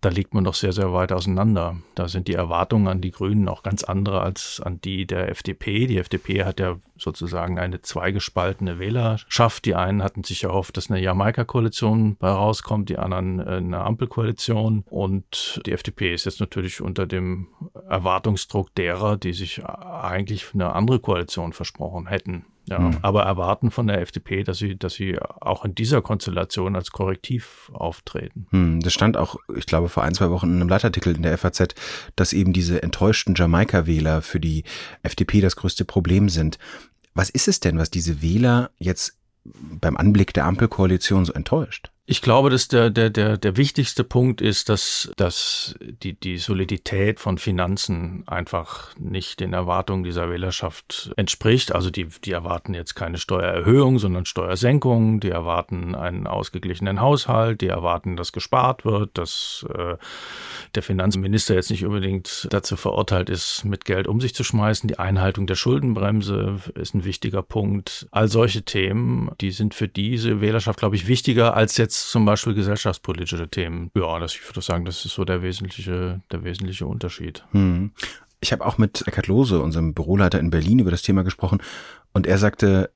da 0.00 0.10
liegt 0.10 0.34
man 0.34 0.44
doch 0.44 0.54
sehr, 0.54 0.72
sehr 0.72 0.92
weit 0.92 1.12
auseinander. 1.12 1.76
Da 1.94 2.08
sind 2.08 2.28
die 2.28 2.34
Erwartungen 2.34 2.88
an 2.88 3.00
die 3.00 3.10
Grünen 3.10 3.48
auch 3.48 3.62
ganz 3.62 3.82
andere 3.84 4.20
als 4.20 4.60
an 4.60 4.80
die 4.80 5.06
der 5.06 5.30
FDP. 5.30 5.86
Die 5.86 5.98
FDP 5.98 6.44
hat 6.44 6.60
ja 6.60 6.76
sozusagen 6.96 7.58
eine 7.58 7.80
zweigespaltene 7.80 8.78
Wählerschaft. 8.78 9.64
Die 9.64 9.74
einen 9.74 10.02
hatten 10.02 10.22
sich 10.22 10.44
erhofft, 10.44 10.76
dass 10.76 10.90
eine 10.90 11.00
Jamaika-Koalition 11.00 12.09
bei 12.16 12.28
rauskommt, 12.28 12.88
die 12.88 12.98
anderen 12.98 13.40
äh, 13.40 13.56
eine 13.56 13.80
Ampelkoalition. 13.80 14.84
Und 14.88 15.60
die 15.66 15.72
FDP 15.72 16.14
ist 16.14 16.26
jetzt 16.26 16.40
natürlich 16.40 16.80
unter 16.80 17.06
dem 17.06 17.48
Erwartungsdruck 17.88 18.74
derer, 18.74 19.16
die 19.16 19.32
sich 19.32 19.64
eigentlich 19.64 20.46
eine 20.54 20.74
andere 20.74 21.00
Koalition 21.00 21.52
versprochen 21.52 22.06
hätten. 22.06 22.46
Ja, 22.68 22.78
mhm. 22.78 22.98
aber 23.02 23.24
erwarten 23.24 23.72
von 23.72 23.88
der 23.88 24.00
FDP, 24.00 24.44
dass 24.44 24.58
sie, 24.58 24.78
dass 24.78 24.94
sie 24.94 25.18
auch 25.18 25.64
in 25.64 25.74
dieser 25.74 26.02
Konstellation 26.02 26.76
als 26.76 26.92
Korrektiv 26.92 27.70
auftreten. 27.72 28.46
Mhm. 28.50 28.80
Das 28.80 28.92
stand 28.92 29.16
auch, 29.16 29.36
ich 29.56 29.66
glaube, 29.66 29.88
vor 29.88 30.04
ein, 30.04 30.14
zwei 30.14 30.30
Wochen 30.30 30.50
in 30.50 30.56
einem 30.56 30.68
Leitartikel 30.68 31.16
in 31.16 31.22
der 31.22 31.36
FAZ, 31.36 31.74
dass 32.14 32.32
eben 32.32 32.52
diese 32.52 32.82
enttäuschten 32.82 33.34
Jamaika-Wähler 33.34 34.22
für 34.22 34.38
die 34.38 34.62
FDP 35.02 35.40
das 35.40 35.56
größte 35.56 35.84
Problem 35.84 36.28
sind. 36.28 36.58
Was 37.14 37.28
ist 37.30 37.48
es 37.48 37.58
denn, 37.58 37.76
was 37.76 37.90
diese 37.90 38.22
Wähler 38.22 38.70
jetzt 38.78 39.18
beim 39.44 39.96
Anblick 39.96 40.32
der 40.34 40.44
Ampelkoalition 40.44 41.24
so 41.24 41.32
enttäuscht? 41.32 41.90
Ich 42.10 42.22
glaube, 42.22 42.50
dass 42.50 42.66
der, 42.66 42.90
der, 42.90 43.08
der, 43.08 43.36
der 43.36 43.56
wichtigste 43.56 44.02
Punkt 44.02 44.40
ist, 44.40 44.68
dass, 44.68 45.12
dass 45.16 45.76
die, 45.80 46.14
die 46.14 46.38
Solidität 46.38 47.20
von 47.20 47.38
Finanzen 47.38 48.24
einfach 48.26 48.92
nicht 48.98 49.38
den 49.38 49.52
Erwartungen 49.52 50.02
dieser 50.02 50.28
Wählerschaft 50.28 51.12
entspricht. 51.14 51.72
Also 51.72 51.88
die, 51.88 52.08
die 52.24 52.32
erwarten 52.32 52.74
jetzt 52.74 52.96
keine 52.96 53.16
Steuererhöhung, 53.16 54.00
sondern 54.00 54.26
Steuersenkung. 54.26 55.20
Die 55.20 55.30
erwarten 55.30 55.94
einen 55.94 56.26
ausgeglichenen 56.26 57.00
Haushalt. 57.00 57.60
Die 57.60 57.68
erwarten, 57.68 58.16
dass 58.16 58.32
gespart 58.32 58.84
wird, 58.84 59.16
dass 59.16 59.64
äh, 59.72 59.94
der 60.74 60.82
Finanzminister 60.82 61.54
jetzt 61.54 61.70
nicht 61.70 61.84
unbedingt 61.84 62.48
dazu 62.50 62.74
verurteilt 62.74 63.30
ist, 63.30 63.64
mit 63.64 63.84
Geld 63.84 64.08
um 64.08 64.20
sich 64.20 64.34
zu 64.34 64.42
schmeißen. 64.42 64.88
Die 64.88 64.98
Einhaltung 64.98 65.46
der 65.46 65.54
Schuldenbremse 65.54 66.58
ist 66.74 66.92
ein 66.92 67.04
wichtiger 67.04 67.42
Punkt. 67.42 68.08
All 68.10 68.26
solche 68.26 68.62
Themen, 68.62 69.30
die 69.40 69.52
sind 69.52 69.74
für 69.74 69.86
diese 69.86 70.40
Wählerschaft, 70.40 70.80
glaube 70.80 70.96
ich, 70.96 71.06
wichtiger 71.06 71.54
als 71.54 71.76
jetzt 71.76 71.99
zum 72.08 72.24
Beispiel 72.24 72.54
gesellschaftspolitische 72.54 73.48
Themen. 73.48 73.90
Ja, 73.94 74.18
das, 74.18 74.34
ich 74.34 74.48
würde 74.48 74.62
sagen, 74.62 74.84
das 74.84 75.04
ist 75.04 75.14
so 75.14 75.24
der 75.24 75.42
wesentliche, 75.42 76.20
der 76.30 76.44
wesentliche 76.44 76.86
Unterschied. 76.86 77.44
Hm. 77.52 77.92
Ich 78.42 78.52
habe 78.52 78.64
auch 78.64 78.78
mit 78.78 79.06
Eckhard 79.06 79.26
Lose, 79.26 79.60
unserem 79.60 79.92
Büroleiter 79.92 80.40
in 80.40 80.50
Berlin, 80.50 80.78
über 80.78 80.90
das 80.90 81.02
Thema 81.02 81.22
gesprochen. 81.22 81.62
Und 82.12 82.26
er 82.26 82.38
sagte, 82.38 82.90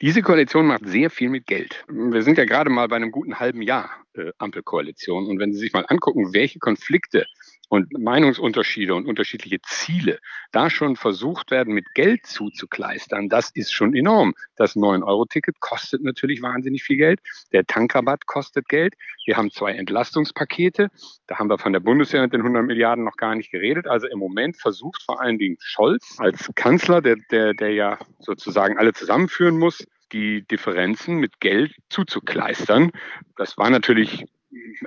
diese 0.00 0.22
Koalition 0.22 0.66
macht 0.66 0.86
sehr 0.86 1.10
viel 1.10 1.30
mit 1.30 1.46
Geld. 1.46 1.84
Wir 1.88 2.22
sind 2.22 2.38
ja 2.38 2.44
gerade 2.44 2.70
mal 2.70 2.86
bei 2.86 2.96
einem 2.96 3.10
guten 3.10 3.40
halben 3.40 3.62
Jahr 3.62 3.90
äh, 4.14 4.30
Ampelkoalition. 4.38 5.26
Und 5.26 5.38
wenn 5.38 5.52
Sie 5.52 5.58
sich 5.58 5.72
mal 5.72 5.86
angucken, 5.88 6.34
welche 6.34 6.58
Konflikte 6.58 7.26
und 7.70 7.96
Meinungsunterschiede 7.96 8.94
und 8.94 9.06
unterschiedliche 9.06 9.60
Ziele 9.62 10.18
da 10.50 10.70
schon 10.70 10.96
versucht 10.96 11.52
werden, 11.52 11.72
mit 11.72 11.94
Geld 11.94 12.26
zuzukleistern, 12.26 13.28
das 13.28 13.50
ist 13.54 13.72
schon 13.72 13.94
enorm. 13.94 14.34
Das 14.56 14.74
9-Euro-Ticket 14.74 15.60
kostet 15.60 16.02
natürlich 16.02 16.42
wahnsinnig 16.42 16.82
viel 16.82 16.96
Geld. 16.96 17.20
Der 17.52 17.64
Tankrabatt 17.64 18.26
kostet 18.26 18.68
Geld. 18.68 18.94
Wir 19.24 19.36
haben 19.36 19.52
zwei 19.52 19.72
Entlastungspakete. 19.72 20.88
Da 21.28 21.38
haben 21.38 21.48
wir 21.48 21.58
von 21.58 21.72
der 21.72 21.78
Bundeswehr 21.78 22.22
mit 22.22 22.32
den 22.32 22.40
100 22.40 22.66
Milliarden 22.66 23.04
noch 23.04 23.16
gar 23.16 23.36
nicht 23.36 23.52
geredet. 23.52 23.86
Also 23.86 24.08
im 24.08 24.18
Moment 24.18 24.56
versucht 24.56 25.04
vor 25.04 25.20
allen 25.20 25.38
Dingen 25.38 25.56
Scholz 25.60 26.16
als 26.18 26.50
Kanzler, 26.56 27.00
der, 27.00 27.16
der, 27.30 27.54
der 27.54 27.72
ja 27.72 27.98
sozusagen 28.18 28.78
alle 28.78 28.94
zusammenführen 28.94 29.56
muss, 29.56 29.86
die 30.12 30.42
Differenzen 30.42 31.18
mit 31.18 31.38
Geld 31.38 31.72
zuzukleistern. 31.88 32.90
Das 33.36 33.56
war 33.56 33.70
natürlich 33.70 34.24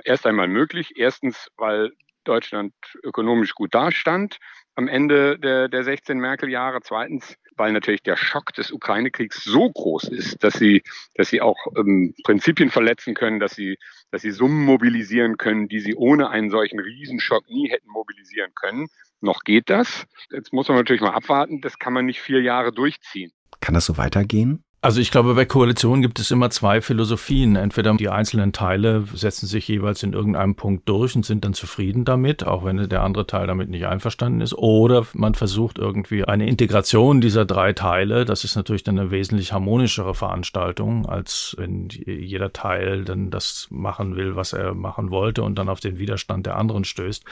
erst 0.04 0.26
einmal 0.26 0.48
möglich. 0.48 0.92
Erstens, 0.96 1.48
weil 1.56 1.92
Deutschland 2.24 2.74
ökonomisch 3.02 3.54
gut 3.54 3.74
dastand 3.74 4.38
am 4.74 4.88
Ende 4.88 5.38
der, 5.38 5.68
der 5.68 5.84
16 5.84 6.18
Merkel-Jahre. 6.18 6.80
Zweitens, 6.82 7.36
weil 7.56 7.72
natürlich 7.72 8.02
der 8.02 8.16
Schock 8.16 8.52
des 8.54 8.72
Ukraine-Kriegs 8.72 9.44
so 9.44 9.70
groß 9.70 10.08
ist, 10.08 10.42
dass 10.42 10.54
sie, 10.54 10.82
dass 11.14 11.28
sie 11.28 11.40
auch 11.40 11.58
ähm, 11.76 12.14
Prinzipien 12.24 12.70
verletzen 12.70 13.14
können, 13.14 13.38
dass 13.38 13.54
sie, 13.54 13.78
dass 14.10 14.22
sie 14.22 14.32
Summen 14.32 14.64
mobilisieren 14.64 15.36
können, 15.36 15.68
die 15.68 15.80
sie 15.80 15.94
ohne 15.94 16.30
einen 16.30 16.50
solchen 16.50 16.80
Riesenschock 16.80 17.48
nie 17.48 17.70
hätten 17.70 17.88
mobilisieren 17.88 18.52
können. 18.54 18.88
Noch 19.20 19.40
geht 19.44 19.70
das. 19.70 20.06
Jetzt 20.30 20.52
muss 20.52 20.68
man 20.68 20.76
natürlich 20.76 21.02
mal 21.02 21.14
abwarten. 21.14 21.60
Das 21.60 21.78
kann 21.78 21.92
man 21.92 22.06
nicht 22.06 22.20
vier 22.20 22.42
Jahre 22.42 22.72
durchziehen. 22.72 23.32
Kann 23.60 23.74
das 23.74 23.86
so 23.86 23.96
weitergehen? 23.96 24.64
Also 24.84 25.00
ich 25.00 25.10
glaube, 25.10 25.32
bei 25.32 25.46
Koalitionen 25.46 26.02
gibt 26.02 26.20
es 26.20 26.30
immer 26.30 26.50
zwei 26.50 26.82
Philosophien. 26.82 27.56
Entweder 27.56 27.94
die 27.94 28.10
einzelnen 28.10 28.52
Teile 28.52 29.04
setzen 29.14 29.46
sich 29.46 29.66
jeweils 29.66 30.02
in 30.02 30.12
irgendeinem 30.12 30.56
Punkt 30.56 30.86
durch 30.86 31.16
und 31.16 31.24
sind 31.24 31.42
dann 31.46 31.54
zufrieden 31.54 32.04
damit, 32.04 32.46
auch 32.46 32.66
wenn 32.66 32.86
der 32.90 33.00
andere 33.00 33.26
Teil 33.26 33.46
damit 33.46 33.70
nicht 33.70 33.86
einverstanden 33.86 34.42
ist. 34.42 34.52
Oder 34.52 35.06
man 35.14 35.34
versucht 35.34 35.78
irgendwie 35.78 36.24
eine 36.24 36.46
Integration 36.46 37.22
dieser 37.22 37.46
drei 37.46 37.72
Teile. 37.72 38.26
Das 38.26 38.44
ist 38.44 38.56
natürlich 38.56 38.82
dann 38.82 38.98
eine 38.98 39.10
wesentlich 39.10 39.54
harmonischere 39.54 40.14
Veranstaltung, 40.14 41.06
als 41.06 41.56
wenn 41.58 41.88
jeder 41.88 42.52
Teil 42.52 43.06
dann 43.06 43.30
das 43.30 43.68
machen 43.70 44.16
will, 44.16 44.36
was 44.36 44.52
er 44.52 44.74
machen 44.74 45.10
wollte 45.10 45.44
und 45.44 45.54
dann 45.54 45.70
auf 45.70 45.80
den 45.80 45.98
Widerstand 45.98 46.44
der 46.44 46.58
anderen 46.58 46.84
stößt. 46.84 47.24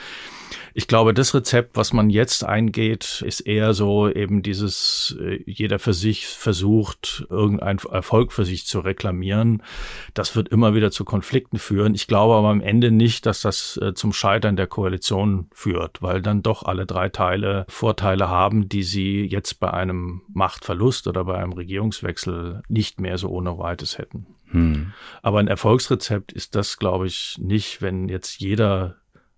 Ich 0.73 0.87
glaube, 0.87 1.13
das 1.13 1.35
Rezept, 1.35 1.75
was 1.75 1.93
man 1.93 2.09
jetzt 2.09 2.43
eingeht, 2.43 3.23
ist 3.23 3.41
eher 3.41 3.75
so 3.75 4.09
eben 4.09 4.41
dieses, 4.41 5.15
äh, 5.21 5.39
jeder 5.45 5.77
für 5.77 5.93
sich 5.93 6.25
versucht, 6.25 7.27
irgendeinen 7.43 7.79
Erfolg 7.79 8.31
für 8.31 8.45
sich 8.45 8.65
zu 8.65 8.79
reklamieren. 8.79 9.61
Das 10.13 10.35
wird 10.35 10.49
immer 10.49 10.73
wieder 10.73 10.91
zu 10.91 11.03
Konflikten 11.03 11.59
führen. 11.59 11.93
Ich 11.93 12.07
glaube 12.07 12.35
aber 12.35 12.49
am 12.49 12.61
Ende 12.61 12.91
nicht, 12.91 13.25
dass 13.25 13.41
das 13.41 13.77
äh, 13.77 13.93
zum 13.93 14.13
Scheitern 14.13 14.55
der 14.55 14.67
Koalition 14.67 15.47
führt, 15.53 16.01
weil 16.01 16.21
dann 16.21 16.41
doch 16.41 16.63
alle 16.63 16.85
drei 16.85 17.09
Teile 17.09 17.65
Vorteile 17.67 18.29
haben, 18.29 18.69
die 18.69 18.83
sie 18.83 19.25
jetzt 19.25 19.59
bei 19.59 19.71
einem 19.71 20.21
Machtverlust 20.33 21.07
oder 21.07 21.25
bei 21.25 21.37
einem 21.37 21.53
Regierungswechsel 21.53 22.63
nicht 22.69 23.01
mehr 23.01 23.17
so 23.17 23.29
ohne 23.29 23.57
weites 23.57 23.97
hätten. 23.97 24.27
Hm. 24.51 24.93
Aber 25.21 25.39
ein 25.39 25.47
Erfolgsrezept 25.47 26.31
ist 26.31 26.55
das, 26.55 26.77
glaube 26.77 27.07
ich, 27.07 27.37
nicht, 27.39 27.81
wenn 27.81 28.07
jetzt 28.07 28.39
jeder 28.39 28.97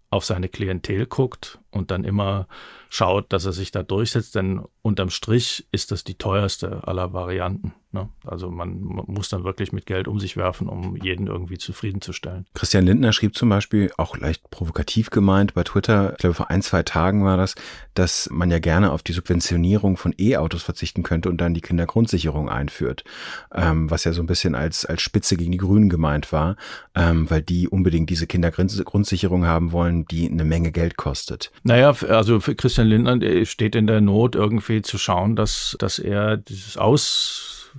auf 0.09 0.25
seine 0.25 0.49
Klientel 0.49 1.07
guckt 1.07 1.59
und 1.75 1.91
dann 1.91 2.03
immer 2.03 2.47
schaut, 2.89 3.31
dass 3.33 3.45
er 3.45 3.51
sich 3.51 3.71
da 3.71 3.83
durchsetzt, 3.83 4.35
denn 4.35 4.61
unterm 4.81 5.09
Strich 5.09 5.67
ist 5.71 5.91
das 5.91 6.03
die 6.03 6.15
teuerste 6.15 6.87
aller 6.87 7.13
Varianten. 7.13 7.73
Ne? 7.91 8.09
Also 8.25 8.51
man, 8.51 8.81
muss 8.81 9.29
dann 9.29 9.43
wirklich 9.45 9.71
mit 9.71 9.85
Geld 9.85 10.07
um 10.07 10.19
sich 10.19 10.35
werfen, 10.35 10.67
um 10.67 10.97
jeden 10.97 11.27
irgendwie 11.27 11.57
zufriedenzustellen. 11.57 12.45
Christian 12.53 12.85
Lindner 12.85 13.13
schrieb 13.13 13.35
zum 13.35 13.49
Beispiel, 13.49 13.91
auch 13.97 14.17
leicht 14.17 14.49
provokativ 14.49 15.09
gemeint 15.09 15.53
bei 15.53 15.63
Twitter, 15.63 16.11
ich 16.11 16.17
glaube 16.17 16.33
vor 16.33 16.49
ein, 16.49 16.61
zwei 16.61 16.83
Tagen 16.83 17.23
war 17.23 17.37
das, 17.37 17.55
dass 17.93 18.29
man 18.31 18.51
ja 18.51 18.59
gerne 18.59 18.91
auf 18.91 19.01
die 19.01 19.13
Subventionierung 19.13 19.95
von 19.95 20.13
E-Autos 20.17 20.63
verzichten 20.63 21.03
könnte 21.03 21.29
und 21.29 21.37
dann 21.37 21.53
die 21.53 21.61
Kindergrundsicherung 21.61 22.49
einführt, 22.49 23.05
ähm, 23.53 23.89
was 23.89 24.03
ja 24.03 24.11
so 24.11 24.21
ein 24.21 24.27
bisschen 24.27 24.55
als, 24.55 24.85
als 24.85 25.01
Spitze 25.01 25.37
gegen 25.37 25.53
die 25.53 25.57
Grünen 25.57 25.89
gemeint 25.89 26.33
war, 26.33 26.57
ähm, 26.95 27.29
weil 27.29 27.41
die 27.41 27.69
unbedingt 27.69 28.09
diese 28.09 28.27
Kindergrundsicherung 28.27 29.45
haben 29.45 29.71
wollen, 29.71 30.05
die 30.05 30.29
eine 30.29 30.43
Menge 30.43 30.71
Geld 30.71 30.97
kostet. 30.97 31.51
Naja, 31.67 31.95
also 32.09 32.39
für 32.39 32.53
Christian 32.53 32.87
Lindner 32.87 33.45
steht 33.45 33.75
in 33.75 33.87
der 33.87 33.99
Not 33.99 34.35
irgendwie 34.35 34.83
zu 34.83 34.99
schauen, 34.99 35.35
dass, 35.35 35.75
dass 35.79 35.97
er 35.97 36.37
dieses 36.37 36.77
Aus 36.77 37.71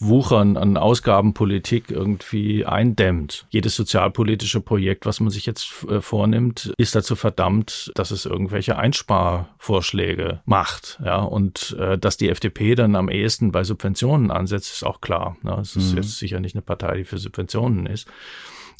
Wuchern 0.00 0.56
an 0.56 0.76
Ausgabenpolitik 0.76 1.90
irgendwie 1.90 2.66
eindämmt. 2.66 3.46
Jedes 3.50 3.76
sozialpolitische 3.76 4.60
Projekt, 4.60 5.06
was 5.06 5.20
man 5.20 5.30
sich 5.30 5.46
jetzt 5.46 5.86
äh, 5.88 6.00
vornimmt, 6.00 6.72
ist 6.78 6.96
dazu 6.96 7.14
verdammt, 7.14 7.92
dass 7.94 8.10
es 8.10 8.26
irgendwelche 8.26 8.76
Einsparvorschläge 8.76 10.40
macht. 10.44 10.98
Ja, 11.04 11.18
und 11.18 11.76
äh, 11.78 11.96
dass 11.96 12.16
die 12.16 12.30
FDP 12.30 12.74
dann 12.74 12.96
am 12.96 13.08
ehesten 13.08 13.52
bei 13.52 13.62
Subventionen 13.62 14.32
ansetzt, 14.32 14.72
ist 14.72 14.84
auch 14.84 15.00
klar. 15.00 15.36
Ne? 15.42 15.56
Es 15.60 15.76
ist 15.76 15.92
mhm. 15.92 15.98
jetzt 15.98 16.18
sicher 16.18 16.40
nicht 16.40 16.56
eine 16.56 16.62
Partei, 16.62 16.98
die 16.98 17.04
für 17.04 17.18
Subventionen 17.18 17.86
ist. 17.86 18.08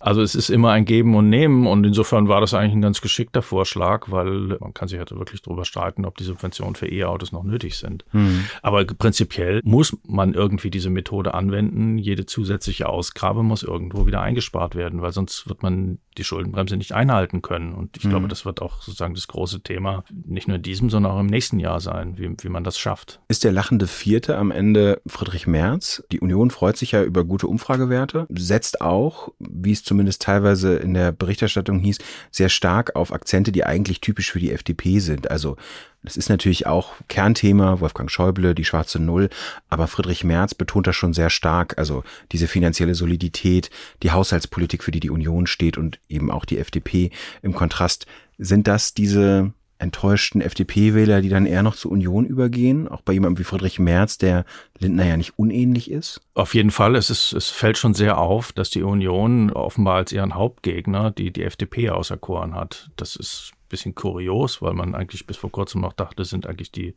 Also 0.00 0.23
es 0.23 0.35
ist 0.35 0.50
immer 0.50 0.71
ein 0.73 0.85
Geben 0.85 1.14
und 1.14 1.28
Nehmen 1.28 1.67
und 1.67 1.85
insofern 1.85 2.28
war 2.28 2.40
das 2.40 2.55
eigentlich 2.55 2.75
ein 2.75 2.83
ganz 2.83 3.00
geschickter 3.00 3.43
Vorschlag, 3.43 4.11
weil 4.11 4.57
man 4.61 4.75
kann 4.75 4.88
sich 4.88 4.99
halt 4.99 5.11
wirklich 5.11 5.43
darüber 5.43 5.64
streiten, 5.64 6.05
ob 6.05 6.17
die 6.17 6.25
Subventionen 6.25 6.75
für 6.75 6.90
E-Autos 6.90 7.33
noch 7.33 7.45
nötig 7.45 7.76
sind. 7.76 8.05
Mhm. 8.12 8.45
Aber 8.62 8.85
prinzipiell 8.85 9.61
muss 9.64 9.97
man 10.07 10.35
irgendwie 10.35 10.71
diese 10.71 10.90
Methode 10.90 11.35
anwenden. 11.35 11.99
Jede 11.99 12.26
zusätzliche 12.26 12.88
Ausgabe 12.88 13.43
muss 13.43 13.62
irgendwo 13.62 14.07
wieder 14.07 14.21
eingespart 14.21 14.75
werden, 14.75 15.02
weil 15.02 15.12
sonst 15.12 15.49
wird 15.49 15.62
man 15.62 15.99
die 16.19 16.25
Schuldenbremse 16.25 16.76
nicht 16.76 16.93
einhalten 16.93 17.43
können. 17.43 17.73
Und 17.73 17.97
ich 17.97 18.05
mhm. 18.05 18.11
glaube, 18.11 18.28
das 18.28 18.45
wird 18.45 18.61
auch 18.61 18.83
sozusagen 18.83 19.14
das 19.14 19.28
große 19.28 19.61
Thema 19.61 20.05
nicht 20.26 20.49
nur 20.49 20.57
in 20.57 20.62
diesem, 20.62 20.90
sondern 20.90 21.12
auch 21.12 21.21
im 21.21 21.26
nächsten 21.26 21.59
Jahr 21.59 21.81
sein, 21.81 22.19
wie, 22.19 22.35
wie 22.40 22.49
man 22.49 22.64
das 22.64 22.78
schafft. 22.78 23.21
Ist 23.28 23.45
der 23.45 23.52
lachende 23.52 23.87
Vierte 23.87 24.37
am 24.37 24.50
Ende 24.50 25.00
Friedrich 25.07 25.47
Merz? 25.47 26.02
Die 26.12 26.21
Union 26.21 26.50
freut 26.50 26.76
sich 26.76 26.93
ja 26.93 27.02
über 27.02 27.25
gute 27.25 27.47
Umfragewerte, 27.47 28.26
setzt 28.31 28.81
auch, 28.81 29.31
wie 29.38 29.73
es 29.73 29.83
zumindest 29.88 30.23
teilweise 30.23 30.76
in 30.76 30.95
der 30.95 31.11
Berichterstattung 31.11 31.80
hieß, 31.80 31.99
sehr 32.30 32.49
stark 32.49 32.95
auf 32.95 33.12
Akzente, 33.12 33.50
die 33.50 33.64
eigentlich 33.64 34.00
typisch 34.00 34.30
für 34.30 34.38
die 34.38 34.52
FDP 34.52 35.00
sind. 35.00 35.30
Also 35.30 35.57
das 36.04 36.16
ist 36.16 36.28
natürlich 36.28 36.66
auch 36.66 36.92
Kernthema, 37.09 37.80
Wolfgang 37.80 38.11
Schäuble, 38.11 38.54
die 38.54 38.64
schwarze 38.64 39.00
Null, 39.00 39.30
aber 39.68 39.88
Friedrich 39.88 40.23
Merz 40.23 40.54
betont 40.54 40.87
das 40.87 40.95
schon 40.95 41.12
sehr 41.12 41.30
stark, 41.30 41.76
also 41.76 42.04
diese 42.30 42.47
finanzielle 42.47 42.95
Solidität, 42.95 43.71
die 44.04 44.12
Haushaltspolitik, 44.12 44.85
für 44.85 44.92
die 44.92 45.00
die 45.00 45.11
Union 45.11 45.49
steht 45.49 45.76
und 45.76 45.99
eben 46.09 46.30
auch 46.30 46.45
die 46.45 46.59
FDP 46.59 47.11
im 47.42 47.54
Kontrast. 47.54 48.07
Sind 48.38 48.68
das 48.68 48.95
diese 48.95 49.52
enttäuschten 49.79 50.41
FDP-Wähler, 50.41 51.21
die 51.21 51.29
dann 51.29 51.47
eher 51.47 51.63
noch 51.63 51.77
zur 51.77 51.93
Union 51.93 52.27
übergehen, 52.27 52.89
auch 52.89 53.01
bei 53.01 53.13
jemandem 53.13 53.39
wie 53.39 53.45
Friedrich 53.45 53.79
Merz, 53.79 54.19
der 54.19 54.45
Lindner 54.79 55.07
ja 55.07 55.17
nicht 55.17 55.39
unähnlich 55.39 55.91
ist? 55.91 56.21
Auf 56.35 56.55
jeden 56.55 56.71
Fall. 56.71 56.97
Es, 56.97 57.11
ist, 57.11 57.33
es 57.33 57.49
fällt 57.49 57.79
schon 57.79 57.95
sehr 57.95 58.19
auf, 58.19 58.53
dass 58.53 58.71
die 58.71 58.83
Union 58.83 59.51
offenbar 59.51 59.97
als 59.97 60.13
ihren 60.13 60.35
Hauptgegner 60.35 61.11
die, 61.11 61.33
die 61.33 61.45
FDP 61.45 61.91
auserkoren 61.91 62.55
hat. 62.55 62.91
Das 62.97 63.17
ist 63.17 63.53
bisschen 63.69 63.95
kurios, 63.95 64.63
weil 64.63 64.75
man 64.75 64.95
eigentlich 64.95 65.27
bis 65.27 65.37
vor 65.37 65.51
kurzem 65.51 65.81
noch 65.81 65.93
dachte, 65.93 66.25
sind 66.25 66.47
eigentlich 66.47 66.73
die 66.73 66.95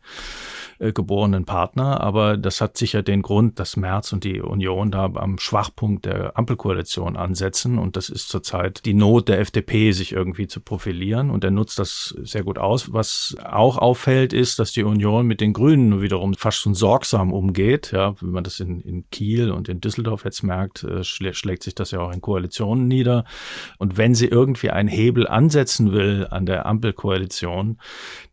äh, 0.80 0.92
geborenen 0.94 1.46
Partner. 1.46 2.01
Aber 2.01 2.38
das 2.38 2.62
hat 2.62 2.78
sicher 2.78 3.04
den 3.04 3.22
Grund, 3.22 3.60
dass 3.60 3.78
Merz 3.78 4.13
und 4.13 4.24
die 4.24 4.42
Union 4.42 4.92
da 4.92 5.06
am 5.06 5.38
Schwachpunkt 5.38 6.06
der 6.06 6.38
Ampelkoalition 6.38 7.18
ansetzen. 7.18 7.78
Und 7.78 7.98
das 7.98 8.10
ist 8.10 8.30
zurzeit 8.30 8.86
die 8.86 8.94
Not 8.94 9.28
der 9.28 9.40
FDP, 9.40 9.92
sich 9.92 10.13
irgendwie 10.13 10.48
zu 10.48 10.62
profilieren. 10.62 11.30
Und 11.30 11.44
er 11.44 11.51
nutzt 11.51 11.80
das 11.80 12.16
sehr 12.22 12.44
gut 12.44 12.58
aus. 12.58 12.94
Was 12.94 13.36
auch 13.44 13.78
auffällt, 13.78 14.34
ist, 14.34 14.60
dass 14.60 14.72
die 14.72 14.84
Union 14.84 15.28
mit 15.28 15.42
den 15.42 15.54
Grünen 15.54 16.01
wiederum 16.01 16.34
fast 16.34 16.60
schon 16.60 16.74
sorgsam 16.74 17.34
umgeht. 17.34 17.92
Ja, 17.92 18.16
wenn 18.22 18.32
man 18.32 18.44
das 18.44 18.60
in, 18.60 18.80
in 18.82 19.10
Kiel 19.10 19.51
und 19.51 19.70
in 19.70 19.82
Düsseldorf 19.82 20.25
jetzt 20.25 20.44
merkt, 20.44 20.84
äh, 20.84 21.04
schlägt 21.04 21.63
sich 21.63 21.75
das 21.75 21.92
ja 21.92 22.00
auch 22.00 22.13
in 22.13 22.22
Koalitionen 22.22 22.88
nieder. 22.88 23.25
Und 23.78 23.98
wenn 23.98 24.16
sie 24.16 24.28
irgendwie 24.28 24.70
einen 24.70 24.90
Hebel 24.90 25.28
ansetzen 25.28 25.92
will 25.92 26.28
an 26.30 26.46
der 26.46 26.61
Ampelkoalition, 26.65 27.77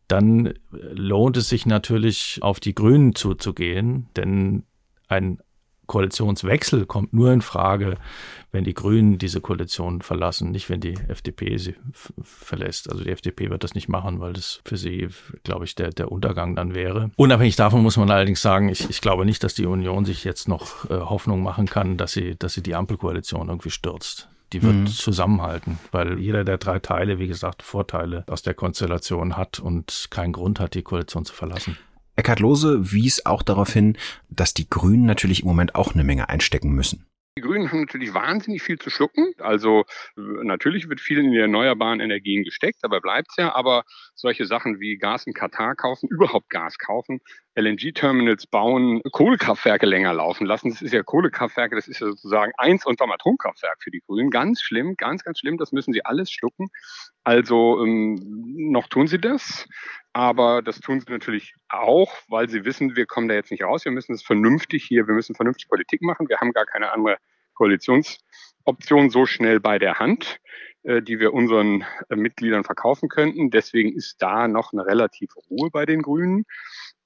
dann 0.09 0.55
lohnt 0.71 1.37
es 1.37 1.49
sich 1.49 1.67
natürlich 1.67 2.39
auf 2.41 2.61
die 2.61 2.75
Grünen 2.75 3.15
zuzugehen, 3.15 4.09
denn 4.17 4.65
ein 5.09 5.39
Koalitionswechsel 5.89 6.85
kommt 6.87 7.15
nur 7.15 7.33
in 7.33 7.41
Frage, 7.41 7.97
wenn 8.53 8.65
die 8.65 8.75
Grünen 8.75 9.17
diese 9.19 9.41
Koalition 9.41 10.03
verlassen, 10.03 10.51
nicht 10.51 10.69
wenn 10.69 10.81
die 10.81 10.95
FDP 11.09 11.57
sie 11.57 11.75
verlässt. 12.23 12.91
Also 12.91 13.05
die 13.05 13.11
FDP 13.11 13.51
wird 13.51 13.65
das 13.65 13.75
nicht 13.75 13.89
machen, 13.89 14.21
weil 14.21 14.35
das 14.35 14.61
für 14.65 14.77
sie, 14.77 15.09
glaube 15.45 15.65
ich, 15.65 15.75
der, 15.75 15.91
der 15.91 16.13
Untergang 16.13 16.55
dann 16.55 16.75
wäre. 16.75 17.11
Unabhängig 17.17 17.57
davon 17.57 17.83
muss 17.83 17.97
man 17.97 18.11
allerdings 18.11 18.43
sagen, 18.43 18.69
ich, 18.69 18.89
ich 18.89 19.01
glaube 19.01 19.25
nicht, 19.25 19.43
dass 19.43 19.55
die 19.55 19.67
Union 19.67 20.05
sich 20.05 20.25
jetzt 20.25 20.47
noch 20.47 20.89
äh, 20.91 20.95
Hoffnung 20.95 21.43
machen 21.43 21.67
kann, 21.67 21.97
dass 21.97 22.13
sie, 22.13 22.37
dass 22.37 22.53
sie 22.53 22.63
die 22.63 22.75
Ampelkoalition 22.75 23.49
irgendwie 23.49 23.71
stürzt 23.71 24.29
die 24.53 24.63
wird 24.63 24.75
mhm. 24.75 24.87
zusammenhalten, 24.87 25.79
weil 25.93 26.19
jeder 26.19 26.45
der 26.45 26.59
drei 26.59 26.79
Teile, 26.79 27.19
wie 27.19 27.29
gesagt, 27.29 27.63
Vorteile 27.63 28.25
aus 28.29 28.43
der 28.43 28.55
Konstellation 28.55 29.37
hat 29.37 29.61
und 29.61 30.09
keinen 30.11 30.33
Grund 30.33 30.61
hat, 30.61 30.75
die 30.75 30.83
Koalition 30.83 31.25
zu 31.25 31.35
verlassen. 31.35 31.77
Eckhard 32.17 32.41
Lose 32.41 32.93
wies 32.93 33.27
auch 33.27 33.43
darauf 33.43 33.73
hin, 33.73 33.97
dass 34.29 34.53
die 34.53 34.69
Grünen 34.69 35.07
natürlich 35.07 35.43
im 35.43 35.49
Moment 35.49 35.75
auch 35.77 35.95
eine 35.95 36.03
Menge 36.03 36.29
einstecken 36.29 36.71
müssen. 36.71 37.07
Die 37.39 37.43
Grünen 37.43 37.71
haben 37.71 37.83
natürlich 37.83 38.13
wahnsinnig 38.15 38.63
viel 38.63 38.81
zu 38.81 38.91
schlucken. 38.91 39.33
Also 39.39 39.85
natürlich 40.17 40.89
wird 40.89 41.01
viel 41.01 41.19
in 41.19 41.31
die 41.31 41.39
erneuerbaren 41.39 42.01
Energien 42.01 42.43
gesteckt, 42.43 42.79
dabei 42.83 42.99
bleibt 42.99 43.29
es 43.31 43.37
ja. 43.37 43.55
Aber 43.55 43.85
solche 44.19 44.47
Sachen 44.47 44.81
wie 44.81 44.99
Gas 44.99 45.27
in 45.27 45.33
Katar 45.33 45.77
kaufen, 45.77 46.09
überhaupt 46.11 46.51
Gas 46.51 46.79
kaufen, 46.79 47.21
LNG-Terminals 47.55 48.47
bauen, 48.49 49.01
Kohlekraftwerke 49.13 49.87
länger 49.87 50.13
laufen 50.13 50.45
lassen. 50.45 50.71
Das 50.71 50.83
ist 50.83 50.93
ja 50.93 51.03
Kohlekraftwerke, 51.03 51.77
das 51.77 51.89
ist 51.89 52.01
ja 52.01 52.09
sozusagen 52.09 52.53
eins 52.59 52.85
unterm 52.85 53.13
Atomkraftwerk 53.13 53.77
für 53.81 53.91
die 53.91 54.01
Grünen. 54.01 54.31
Ganz 54.31 54.61
schlimm, 54.61 54.97
ganz, 54.97 55.23
ganz 55.23 55.39
schlimm. 55.39 55.57
Das 55.57 55.73
müssen 55.73 55.93
sie 55.93 56.05
alles 56.05 56.31
schlucken. 56.33 56.69
Also 57.23 57.85
ähm, 57.85 58.19
noch 58.73 58.89
tun 58.89 59.07
sie 59.07 59.21
das. 59.21 59.67
Aber 60.13 60.63
das 60.63 60.81
tun 60.81 61.01
sie 61.01 61.13
natürlich 61.13 61.55
auch, 61.69 62.13
weil 62.29 62.49
sie 62.49 62.65
wissen, 62.65 62.97
wir 62.97 63.07
kommen 63.07 63.29
da 63.29 63.35
jetzt 63.35 63.53
nicht 63.53 63.63
raus. 63.63 63.85
Wir 63.85 63.93
müssen 63.93 64.15
es 64.15 64.23
vernünftig 64.23 64.85
hier, 64.85 65.07
wir 65.07 65.15
müssen 65.15 65.37
vernünftig 65.37 65.69
Politik 65.69 66.03
machen. 66.03 66.29
Wir 66.29 66.39
haben 66.39 66.53
gar 66.53 66.67
keine 66.67 66.91
andere 66.91 67.19
Koalitionsoption 67.55 69.11
so 69.11 69.27
schnell 69.27 69.61
bei 69.61 69.79
der 69.79 69.99
Hand, 69.99 70.41
die 70.85 71.19
wir 71.19 71.35
unseren 71.35 71.85
äh, 72.09 72.17
Mitgliedern 72.17 72.65
verkaufen 72.65 73.09
könnten. 73.09 73.51
Deswegen 73.51 73.93
ist 73.93 74.23
da 74.23 74.49
noch 74.49 74.73
eine 74.73 74.87
relative 74.87 75.35
Ruhe 75.51 75.71
bei 75.71 75.87
den 75.87 76.03
Grünen. 76.03 76.45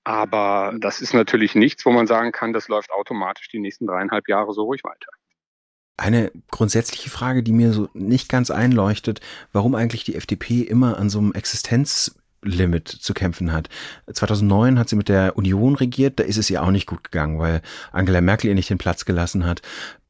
Aber 0.05 0.75
das 0.81 1.01
ist 1.01 1.15
natürlich 1.15 1.55
nichts, 1.55 1.87
wo 1.87 1.91
man 1.91 2.07
sagen 2.07 2.33
kann, 2.33 2.53
das 2.53 2.69
läuft 2.69 2.91
automatisch 2.91 3.49
die 3.49 3.61
nächsten 3.61 3.87
dreieinhalb 3.87 4.29
Jahre 4.29 4.53
so 4.53 4.65
ruhig 4.65 4.83
weiter. 4.85 5.11
Eine 5.97 6.33
grundsätzliche 6.51 7.11
Frage, 7.11 7.43
die 7.43 7.53
mir 7.53 7.73
so 7.73 7.89
nicht 7.93 8.29
ganz 8.29 8.51
einleuchtet, 8.51 9.21
warum 9.53 9.75
eigentlich 9.75 10.05
die 10.05 10.17
FDP 10.17 10.63
immer 10.63 10.99
an 10.99 11.11
so 11.11 11.19
einem 11.19 11.33
Existenz 11.33 12.17
Limit 12.45 12.89
zu 12.89 13.15
kämpfen 13.15 13.53
hat. 13.53 13.69
2009 14.13 14.79
hat 14.79 14.89
sie 14.89 14.97
mit 14.97 15.09
der 15.09 15.37
Union 15.37 15.77
regiert, 15.77 16.19
da 16.19 16.25
ist 16.25 16.39
es 16.39 16.51
ihr 16.51 16.63
auch 16.63 16.71
nicht 16.73 16.87
gut 16.87 17.05
gegangen, 17.05 17.39
weil 17.39 17.63
Angela 17.93 18.21
Merkel 18.21 18.49
ihr 18.49 18.55
nicht 18.55 18.71
den 18.71 18.79
Platz 18.79 19.05
gelassen 19.05 19.47
hat. 19.47 19.63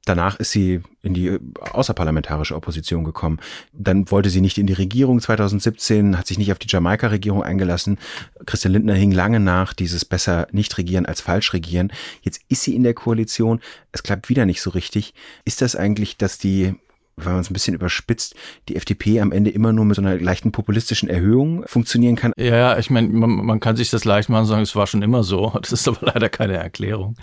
Danach 0.04 0.36
ist 0.36 0.50
sie 0.50 0.80
in 1.02 1.14
die 1.14 1.38
außerparlamentarische 1.60 2.56
Opposition 2.56 3.04
gekommen. 3.04 3.38
Dann 3.72 4.10
wollte 4.10 4.30
sie 4.30 4.40
nicht 4.40 4.58
in 4.58 4.66
die 4.66 4.72
Regierung 4.72 5.20
2017, 5.20 6.18
hat 6.18 6.26
sich 6.26 6.38
nicht 6.38 6.50
auf 6.50 6.58
die 6.58 6.66
Jamaika-Regierung 6.68 7.44
eingelassen. 7.44 7.98
Christian 8.44 8.72
Lindner 8.72 8.94
hing 8.94 9.12
lange 9.12 9.38
nach, 9.38 9.72
dieses 9.72 10.04
besser 10.04 10.48
nicht 10.50 10.76
regieren 10.76 11.06
als 11.06 11.20
falsch 11.20 11.52
regieren. 11.52 11.92
Jetzt 12.22 12.40
ist 12.48 12.62
sie 12.62 12.74
in 12.74 12.82
der 12.82 12.94
Koalition. 12.94 13.60
Es 13.92 14.02
klappt 14.02 14.28
wieder 14.28 14.44
nicht 14.44 14.60
so 14.60 14.70
richtig. 14.70 15.14
Ist 15.44 15.62
das 15.62 15.76
eigentlich, 15.76 16.16
dass 16.16 16.36
die 16.36 16.74
wenn 17.16 17.32
man 17.32 17.40
es 17.40 17.50
ein 17.50 17.52
bisschen 17.52 17.74
überspitzt, 17.74 18.34
die 18.68 18.76
FDP 18.76 19.20
am 19.20 19.32
Ende 19.32 19.50
immer 19.50 19.72
nur 19.72 19.84
mit 19.84 19.96
so 19.96 20.02
einer 20.02 20.18
leichten 20.18 20.50
populistischen 20.50 21.08
Erhöhung 21.08 21.64
funktionieren 21.66 22.16
kann. 22.16 22.32
Ja, 22.36 22.78
ich 22.78 22.90
meine, 22.90 23.08
man, 23.08 23.30
man, 23.30 23.60
kann 23.60 23.76
sich 23.76 23.90
das 23.90 24.04
leicht 24.04 24.28
machen 24.28 24.42
und 24.42 24.46
sagen, 24.46 24.62
es 24.62 24.74
war 24.74 24.86
schon 24.86 25.02
immer 25.02 25.22
so. 25.22 25.52
Das 25.62 25.70
ist 25.72 25.86
aber 25.86 26.12
leider 26.12 26.28
keine 26.28 26.54
Erklärung. 26.54 27.16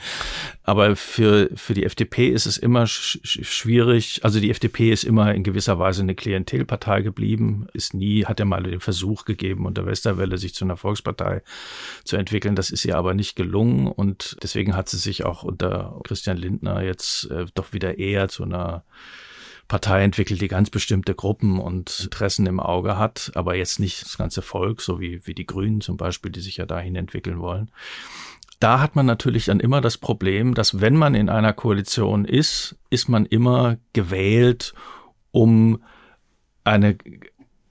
Aber 0.63 0.95
für, 0.95 1.49
für 1.55 1.73
die 1.73 1.83
FDP 1.83 2.29
ist 2.29 2.45
es 2.45 2.57
immer 2.57 2.87
sch 2.87 3.19
schwierig. 3.23 4.21
Also 4.23 4.39
die 4.39 4.49
FDP 4.49 4.91
ist 4.91 5.03
immer 5.03 5.33
in 5.33 5.43
gewisser 5.43 5.77
Weise 5.77 6.01
eine 6.01 6.15
Klientelpartei 6.15 7.01
geblieben, 7.01 7.67
ist 7.73 7.93
nie, 7.93 8.25
hat 8.25 8.39
ja 8.39 8.45
mal 8.45 8.63
den 8.63 8.79
Versuch 8.79 9.25
gegeben, 9.25 9.65
unter 9.65 9.85
Westerwelle 9.85 10.37
sich 10.37 10.53
zu 10.53 10.63
einer 10.63 10.77
Volkspartei 10.77 11.41
zu 12.05 12.15
entwickeln. 12.15 12.55
Das 12.55 12.69
ist 12.69 12.85
ihr 12.85 12.97
aber 12.97 13.13
nicht 13.13 13.35
gelungen 13.35 13.87
und 13.87 14.37
deswegen 14.41 14.75
hat 14.75 14.87
sie 14.89 14.97
sich 14.97 15.25
auch 15.25 15.43
unter 15.43 15.99
Christian 16.03 16.37
Lindner 16.37 16.81
jetzt 16.81 17.29
äh, 17.29 17.45
doch 17.53 17.73
wieder 17.73 17.97
eher 17.97 18.29
zu 18.29 18.43
einer 18.43 18.83
Partei 19.69 20.03
entwickelt, 20.03 20.41
die 20.41 20.47
ganz 20.49 20.69
bestimmte 20.71 21.13
Gruppen 21.13 21.59
und 21.59 22.01
Interessen 22.01 22.47
im 22.47 22.59
Auge 22.59 22.97
hat, 22.97 23.31
aber 23.35 23.55
jetzt 23.55 23.79
nicht 23.79 24.03
das 24.03 24.17
ganze 24.17 24.41
Volk, 24.41 24.81
so 24.81 24.99
wie, 24.99 25.25
wie 25.25 25.35
die 25.35 25.45
Grünen 25.45 25.79
zum 25.79 25.95
Beispiel, 25.95 26.31
die 26.31 26.41
sich 26.41 26.57
ja 26.57 26.65
dahin 26.65 26.95
entwickeln 26.95 27.39
wollen. 27.39 27.71
Da 28.59 28.81
hat 28.81 28.95
man 28.95 29.05
natürlich 29.05 29.45
dann 29.45 29.61
immer 29.61 29.79
das 29.79 29.97
Problem, 29.97 30.55
dass 30.55 30.81
wenn 30.81 30.95
man 30.97 31.15
in 31.15 31.29
einer 31.29 31.53
Koalition 31.53 32.25
ist, 32.25 32.77
ist 32.89 33.07
man 33.07 33.27
immer 33.27 33.77
gewählt, 33.93 34.73
um 35.31 35.81
eine 36.63 36.97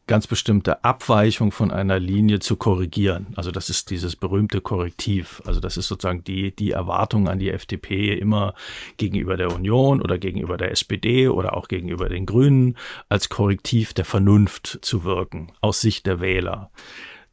ganz 0.09 0.27
bestimmte 0.27 0.83
Abweichung 0.83 1.53
von 1.53 1.71
einer 1.71 2.01
Linie 2.01 2.41
zu 2.41 2.57
korrigieren. 2.57 3.29
Also 3.37 3.53
das 3.53 3.71
ist 3.71 3.91
dieses 3.91 4.17
berühmte 4.17 4.61
Korrektiv. 4.61 5.41
Also 5.47 5.61
das 5.61 5.77
ist 5.77 5.87
sozusagen 5.87 6.25
die, 6.25 6.51
die 6.51 6.73
Erwartung 6.73 7.29
an 7.29 7.39
die 7.39 7.51
FDP 7.51 8.15
immer 8.15 8.55
gegenüber 8.97 9.37
der 9.37 9.55
Union 9.55 10.03
oder 10.03 10.19
gegenüber 10.19 10.57
der 10.57 10.73
SPD 10.73 11.29
oder 11.29 11.57
auch 11.57 11.69
gegenüber 11.69 12.09
den 12.09 12.27
Grünen 12.27 12.77
als 13.09 13.29
Korrektiv 13.29 13.95
der 13.95 14.05
Vernunft 14.05 14.81
zu 14.83 15.05
wirken, 15.05 15.53
aus 15.61 15.81
Sicht 15.81 16.07
der 16.07 16.21
Wähler. 16.21 16.71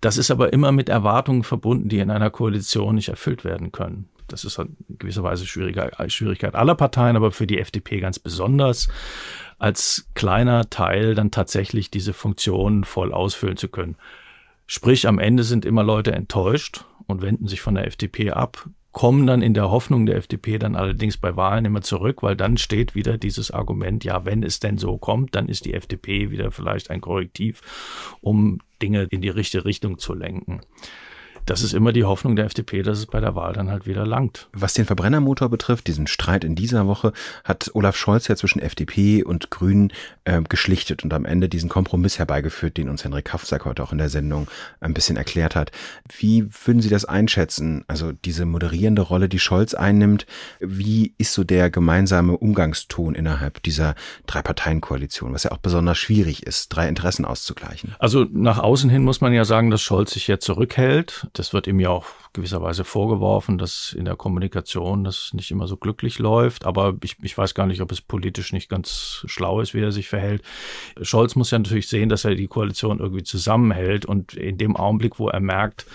Das 0.01 0.17
ist 0.17 0.29
aber 0.29 0.53
immer 0.53 0.71
mit 0.71 0.89
Erwartungen 0.89 1.43
verbunden, 1.43 1.89
die 1.89 1.97
in 1.97 2.11
einer 2.11 2.29
Koalition 2.29 2.93
nicht 2.93 3.09
erfüllt 3.09 3.43
werden 3.43 3.71
können. 3.71 4.07
Das 4.27 4.43
ist 4.43 4.57
in 4.57 4.75
gewisser 4.97 5.23
Weise 5.23 5.45
Schwierigkeit 5.45 6.55
aller 6.55 6.75
Parteien, 6.75 7.15
aber 7.15 7.31
für 7.31 7.47
die 7.47 7.59
FDP 7.59 7.99
ganz 7.99 8.19
besonders 8.19 8.87
als 9.57 10.07
kleiner 10.15 10.69
Teil 10.69 11.15
dann 11.15 11.31
tatsächlich 11.31 11.91
diese 11.91 12.13
Funktion 12.13 12.83
voll 12.83 13.13
ausfüllen 13.13 13.57
zu 13.57 13.69
können. 13.69 13.95
Sprich, 14.67 15.07
am 15.07 15.19
Ende 15.19 15.43
sind 15.43 15.65
immer 15.65 15.83
Leute 15.83 16.11
enttäuscht 16.11 16.85
und 17.07 17.21
wenden 17.21 17.47
sich 17.47 17.61
von 17.61 17.75
der 17.75 17.87
FDP 17.87 18.31
ab, 18.31 18.67
kommen 18.91 19.27
dann 19.27 19.41
in 19.41 19.53
der 19.53 19.69
Hoffnung 19.69 20.05
der 20.05 20.15
FDP 20.15 20.57
dann 20.57 20.75
allerdings 20.75 21.17
bei 21.17 21.35
Wahlen 21.35 21.65
immer 21.65 21.81
zurück, 21.81 22.23
weil 22.23 22.35
dann 22.35 22.57
steht 22.57 22.95
wieder 22.95 23.17
dieses 23.17 23.51
Argument, 23.51 24.03
ja, 24.05 24.25
wenn 24.25 24.41
es 24.41 24.59
denn 24.59 24.77
so 24.77 24.97
kommt, 24.97 25.35
dann 25.35 25.49
ist 25.49 25.65
die 25.65 25.73
FDP 25.73 26.31
wieder 26.31 26.49
vielleicht 26.49 26.89
ein 26.89 27.01
Korrektiv, 27.01 27.61
um 28.21 28.59
Dinge 28.81 29.03
in 29.03 29.21
die 29.21 29.29
richtige 29.29 29.65
Richtung 29.65 29.97
zu 29.97 30.13
lenken 30.13 30.61
das 31.45 31.61
ist 31.61 31.73
immer 31.73 31.93
die 31.93 32.03
Hoffnung 32.03 32.35
der 32.35 32.45
FDP, 32.45 32.81
dass 32.81 32.97
es 32.97 33.05
bei 33.05 33.19
der 33.19 33.35
Wahl 33.35 33.53
dann 33.53 33.69
halt 33.69 33.85
wieder 33.85 34.05
langt. 34.05 34.47
Was 34.53 34.73
den 34.73 34.85
Verbrennermotor 34.85 35.49
betrifft, 35.49 35.87
diesen 35.87 36.07
Streit 36.07 36.43
in 36.43 36.55
dieser 36.55 36.87
Woche, 36.87 37.13
hat 37.43 37.71
Olaf 37.73 37.95
Scholz 37.95 38.27
ja 38.27 38.35
zwischen 38.35 38.59
FDP 38.59 39.23
und 39.23 39.51
Grünen 39.51 39.91
äh, 40.23 40.41
geschlichtet 40.41 41.03
und 41.03 41.13
am 41.13 41.25
Ende 41.25 41.49
diesen 41.49 41.69
Kompromiss 41.69 42.19
herbeigeführt, 42.19 42.77
den 42.77 42.89
uns 42.89 43.03
Henrik 43.03 43.25
Kaufsack 43.25 43.65
heute 43.65 43.83
auch 43.83 43.91
in 43.91 43.97
der 43.97 44.09
Sendung 44.09 44.47
ein 44.79 44.93
bisschen 44.93 45.17
erklärt 45.17 45.55
hat. 45.55 45.71
Wie 46.17 46.47
würden 46.65 46.81
Sie 46.81 46.89
das 46.89 47.05
einschätzen? 47.05 47.83
Also 47.87 48.11
diese 48.11 48.45
moderierende 48.45 49.01
Rolle, 49.01 49.29
die 49.29 49.39
Scholz 49.39 49.73
einnimmt, 49.73 50.25
wie 50.59 51.13
ist 51.17 51.33
so 51.33 51.43
der 51.43 51.69
gemeinsame 51.69 52.37
Umgangston 52.37 53.15
innerhalb 53.15 53.61
dieser 53.63 53.95
Drei-Parteien-Koalition, 54.25 55.33
was 55.33 55.43
ja 55.43 55.51
auch 55.51 55.57
besonders 55.57 55.97
schwierig 55.97 56.45
ist, 56.45 56.69
drei 56.69 56.87
Interessen 56.87 57.25
auszugleichen? 57.25 57.95
Also 57.99 58.25
nach 58.31 58.57
außen 58.57 58.89
hin 58.89 59.03
muss 59.03 59.21
man 59.21 59.33
ja 59.33 59.45
sagen, 59.45 59.69
dass 59.69 59.81
Scholz 59.81 60.11
sich 60.11 60.27
jetzt 60.27 60.45
zurückhält 60.45 61.27
das 61.39 61.53
wird 61.53 61.67
ihm 61.67 61.79
ja 61.79 61.89
auch 61.89 62.05
gewisserweise 62.33 62.83
vorgeworfen, 62.83 63.57
dass 63.57 63.93
in 63.93 64.05
der 64.05 64.15
Kommunikation 64.15 65.03
das 65.03 65.31
nicht 65.33 65.51
immer 65.51 65.67
so 65.67 65.77
glücklich 65.77 66.19
läuft. 66.19 66.65
Aber 66.65 66.95
ich, 67.03 67.17
ich 67.21 67.37
weiß 67.37 67.53
gar 67.53 67.67
nicht, 67.67 67.81
ob 67.81 67.91
es 67.91 68.01
politisch 68.01 68.53
nicht 68.53 68.69
ganz 68.69 69.23
schlau 69.27 69.61
ist, 69.61 69.73
wie 69.73 69.81
er 69.81 69.91
sich 69.91 70.09
verhält. 70.09 70.41
Scholz 71.01 71.35
muss 71.35 71.51
ja 71.51 71.59
natürlich 71.59 71.87
sehen, 71.87 72.09
dass 72.09 72.25
er 72.25 72.35
die 72.35 72.47
Koalition 72.47 72.99
irgendwie 72.99 73.23
zusammenhält. 73.23 74.05
Und 74.05 74.33
in 74.33 74.57
dem 74.57 74.75
Augenblick, 74.75 75.19
wo 75.19 75.29
er 75.29 75.39
merkt, 75.39 75.85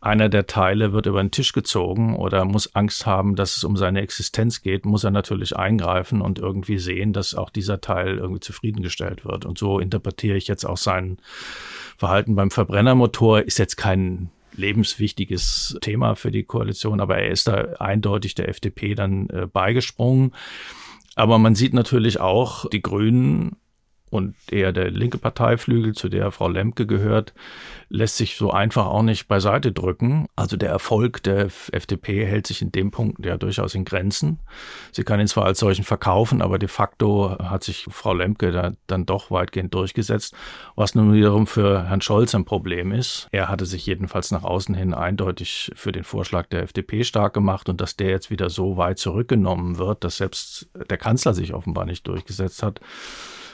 einer 0.00 0.28
der 0.28 0.46
Teile 0.46 0.92
wird 0.92 1.06
über 1.06 1.22
den 1.22 1.30
Tisch 1.30 1.52
gezogen 1.52 2.14
oder 2.14 2.44
muss 2.44 2.74
Angst 2.74 3.06
haben, 3.06 3.34
dass 3.34 3.56
es 3.56 3.64
um 3.64 3.76
seine 3.76 4.02
Existenz 4.02 4.62
geht, 4.62 4.84
muss 4.84 5.04
er 5.04 5.10
natürlich 5.10 5.56
eingreifen 5.56 6.20
und 6.20 6.38
irgendwie 6.38 6.78
sehen, 6.78 7.12
dass 7.12 7.34
auch 7.34 7.50
dieser 7.50 7.80
Teil 7.80 8.18
irgendwie 8.18 8.40
zufriedengestellt 8.40 9.24
wird. 9.24 9.44
Und 9.44 9.58
so 9.58 9.80
interpretiere 9.80 10.36
ich 10.36 10.46
jetzt 10.46 10.64
auch 10.64 10.76
sein 10.76 11.18
Verhalten 11.96 12.36
beim 12.36 12.50
Verbrennermotor. 12.50 13.40
Ist 13.40 13.58
jetzt 13.58 13.76
kein 13.76 14.30
lebenswichtiges 14.56 15.78
Thema 15.80 16.14
für 16.14 16.30
die 16.30 16.44
Koalition, 16.44 17.00
aber 17.00 17.18
er 17.18 17.30
ist 17.30 17.48
da 17.48 17.74
eindeutig 17.78 18.34
der 18.34 18.48
FDP 18.48 18.94
dann 18.94 19.28
äh, 19.30 19.46
beigesprungen. 19.46 20.32
Aber 21.14 21.38
man 21.38 21.54
sieht 21.54 21.72
natürlich 21.72 22.20
auch, 22.20 22.68
die 22.68 22.82
Grünen 22.82 23.56
und 24.16 24.34
eher 24.50 24.72
der 24.72 24.90
linke 24.90 25.18
Parteiflügel, 25.18 25.94
zu 25.94 26.08
der 26.08 26.30
Frau 26.30 26.48
Lemke 26.48 26.86
gehört, 26.86 27.34
lässt 27.88 28.16
sich 28.16 28.36
so 28.36 28.50
einfach 28.50 28.86
auch 28.86 29.02
nicht 29.02 29.28
beiseite 29.28 29.72
drücken. 29.72 30.26
Also 30.34 30.56
der 30.56 30.70
Erfolg 30.70 31.22
der 31.22 31.46
FDP 31.72 32.26
hält 32.26 32.46
sich 32.46 32.62
in 32.62 32.72
dem 32.72 32.90
Punkt 32.90 33.24
ja 33.24 33.36
durchaus 33.36 33.74
in 33.74 33.84
Grenzen. 33.84 34.40
Sie 34.90 35.04
kann 35.04 35.20
ihn 35.20 35.28
zwar 35.28 35.44
als 35.44 35.60
solchen 35.60 35.84
verkaufen, 35.84 36.42
aber 36.42 36.58
de 36.58 36.68
facto 36.68 37.36
hat 37.38 37.62
sich 37.62 37.86
Frau 37.88 38.14
Lemke 38.14 38.50
da 38.50 38.72
dann 38.86 39.06
doch 39.06 39.30
weitgehend 39.30 39.72
durchgesetzt, 39.74 40.34
was 40.74 40.94
nun 40.94 41.12
wiederum 41.12 41.46
für 41.46 41.88
Herrn 41.88 42.00
Scholz 42.00 42.34
ein 42.34 42.44
Problem 42.44 42.92
ist. 42.92 43.28
Er 43.30 43.48
hatte 43.48 43.66
sich 43.66 43.86
jedenfalls 43.86 44.30
nach 44.30 44.42
außen 44.42 44.74
hin 44.74 44.94
eindeutig 44.94 45.70
für 45.74 45.92
den 45.92 46.04
Vorschlag 46.04 46.46
der 46.48 46.62
FDP 46.62 47.04
stark 47.04 47.34
gemacht 47.34 47.68
und 47.68 47.80
dass 47.80 47.96
der 47.96 48.10
jetzt 48.10 48.30
wieder 48.30 48.50
so 48.50 48.76
weit 48.76 48.98
zurückgenommen 48.98 49.78
wird, 49.78 50.02
dass 50.02 50.16
selbst 50.16 50.68
der 50.90 50.98
Kanzler 50.98 51.34
sich 51.34 51.54
offenbar 51.54 51.84
nicht 51.84 52.06
durchgesetzt 52.08 52.62
hat 52.62 52.80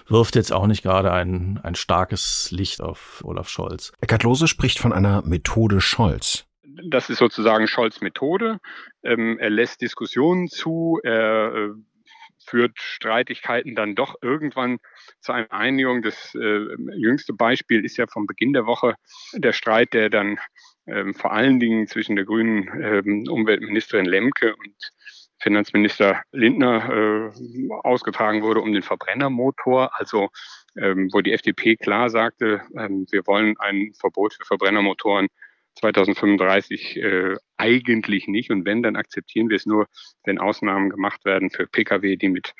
wirft 0.08 0.36
jetzt 0.36 0.52
auch 0.52 0.66
nicht 0.66 0.82
gerade 0.82 1.12
ein, 1.12 1.60
ein 1.62 1.74
starkes 1.74 2.50
Licht 2.50 2.80
auf 2.80 3.22
Olaf 3.24 3.48
Scholz. 3.48 3.92
Eckhard 4.00 4.22
Lose 4.22 4.48
spricht 4.48 4.78
von 4.78 4.92
einer 4.92 5.22
Methode 5.22 5.80
Scholz. 5.80 6.46
Das 6.84 7.10
ist 7.10 7.18
sozusagen 7.18 7.66
Scholz 7.66 8.00
Methode. 8.00 8.58
Ähm, 9.02 9.38
er 9.38 9.50
lässt 9.50 9.82
Diskussionen 9.82 10.48
zu, 10.48 11.00
er 11.02 11.54
äh, 11.54 11.68
führt 12.46 12.78
Streitigkeiten 12.78 13.74
dann 13.74 13.94
doch 13.94 14.16
irgendwann 14.22 14.78
zu 15.20 15.32
einer 15.32 15.52
Einigung. 15.52 16.02
Das 16.02 16.34
äh, 16.34 16.66
jüngste 16.96 17.32
Beispiel 17.32 17.84
ist 17.84 17.96
ja 17.96 18.06
vom 18.06 18.26
Beginn 18.26 18.52
der 18.52 18.66
Woche 18.66 18.94
der 19.34 19.52
Streit, 19.52 19.92
der 19.92 20.10
dann 20.10 20.38
ähm, 20.86 21.14
vor 21.14 21.32
allen 21.32 21.60
Dingen 21.60 21.86
zwischen 21.86 22.16
der 22.16 22.24
grünen 22.24 22.68
ähm, 22.82 23.24
Umweltministerin 23.28 24.06
Lemke 24.06 24.54
und 24.56 24.74
Finanzminister 25.42 26.22
Lindner 26.31 27.31
äh, 27.33 27.68
ausgetragen 27.83 28.42
wurde 28.42 28.61
um 28.61 28.72
den 28.72 28.83
Verbrennermotor, 28.83 29.90
also 29.98 30.28
ähm, 30.76 31.11
wo 31.12 31.20
die 31.20 31.33
FDP 31.33 31.76
klar 31.76 32.11
sagte, 32.11 32.62
ähm, 32.78 33.07
wir 33.11 33.26
wollen 33.26 33.57
ein 33.59 33.92
Verbot 33.98 34.35
für 34.35 34.44
Verbrennermotoren 34.44 35.28
2035 35.76 36.96
äh, 36.96 37.37
eigentlich 37.57 38.28
nicht. 38.28 38.50
Und 38.50 38.64
wenn, 38.64 38.83
dann 38.83 38.96
akzeptieren 38.96 39.48
wir 39.48 39.57
es 39.57 39.66
nur, 39.66 39.87
wenn 40.24 40.38
Ausnahmen 40.38 40.90
gemacht 40.90 41.24
werden 41.24 41.50
für 41.50 41.66
Pkw, 41.66 42.16
die 42.16 42.28
mit, 42.28 42.52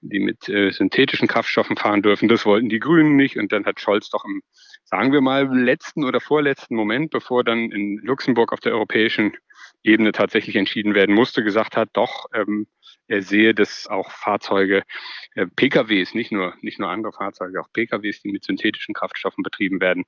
die 0.00 0.20
mit 0.20 0.48
äh, 0.48 0.70
synthetischen 0.70 1.28
Kraftstoffen 1.28 1.76
fahren 1.76 2.02
dürfen. 2.02 2.28
Das 2.28 2.46
wollten 2.46 2.68
die 2.68 2.78
Grünen 2.78 3.16
nicht. 3.16 3.36
Und 3.36 3.52
dann 3.52 3.66
hat 3.66 3.80
Scholz 3.80 4.08
doch 4.10 4.24
im, 4.24 4.42
sagen 4.84 5.12
wir 5.12 5.20
mal, 5.20 5.46
letzten 5.52 6.04
oder 6.04 6.20
vorletzten 6.20 6.76
Moment, 6.76 7.10
bevor 7.10 7.44
dann 7.44 7.70
in 7.70 7.98
Luxemburg 8.02 8.52
auf 8.52 8.60
der 8.60 8.72
europäischen 8.72 9.36
Ebene 9.82 10.12
tatsächlich 10.12 10.56
entschieden 10.56 10.94
werden 10.94 11.14
musste, 11.14 11.42
gesagt 11.42 11.76
hat, 11.76 11.90
doch, 11.94 12.26
ähm, 12.34 12.66
er 13.06 13.22
sehe, 13.22 13.54
dass 13.54 13.86
auch 13.88 14.10
Fahrzeuge, 14.10 14.84
äh, 15.34 15.46
PKWs, 15.46 16.14
nicht 16.14 16.30
nur, 16.32 16.54
nicht 16.60 16.78
nur 16.78 16.90
andere 16.90 17.12
Fahrzeuge, 17.12 17.60
auch 17.60 17.72
PKWs, 17.72 18.22
die 18.22 18.30
mit 18.30 18.44
synthetischen 18.44 18.94
Kraftstoffen 18.94 19.42
betrieben 19.42 19.80
werden, 19.80 20.04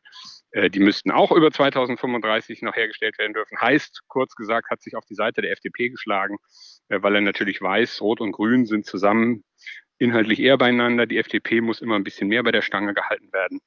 äh, 0.53 0.71
die 0.71 0.79
müssten 0.79 1.11
auch 1.11 1.33
über 1.33 1.51
2035 1.51 2.63
noch 2.63 2.77
hergestellt 2.77 3.19
werden 3.19 3.33
dürfen. 3.33 3.61
Heißt, 3.61 4.03
kurz 4.09 4.35
gesagt, 4.35 4.71
hat 4.71 4.83
sich 4.83 4.95
auf 4.95 5.05
die 5.05 5.15
Seite 5.15 5.43
der 5.43 5.53
FDP 5.53 5.89
geschlagen, 5.89 6.37
äh, 6.89 7.03
weil 7.03 7.15
er 7.15 7.23
natürlich 7.23 7.61
weiß, 7.61 8.03
Rot 8.03 8.21
und 8.21 8.33
Grün 8.33 8.67
sind 8.67 8.87
zusammen 8.87 9.43
inhaltlich 9.99 10.41
eher 10.41 10.59
beieinander. 10.59 11.07
Die 11.07 11.19
FDP 11.19 11.61
muss 11.61 11.81
immer 11.81 11.97
ein 11.97 12.05
bisschen 12.05 12.29
mehr 12.29 12.43
bei 12.43 12.53
der 12.53 12.63
Stange 12.63 12.95
gehalten 12.95 13.33
werden. 13.33 13.61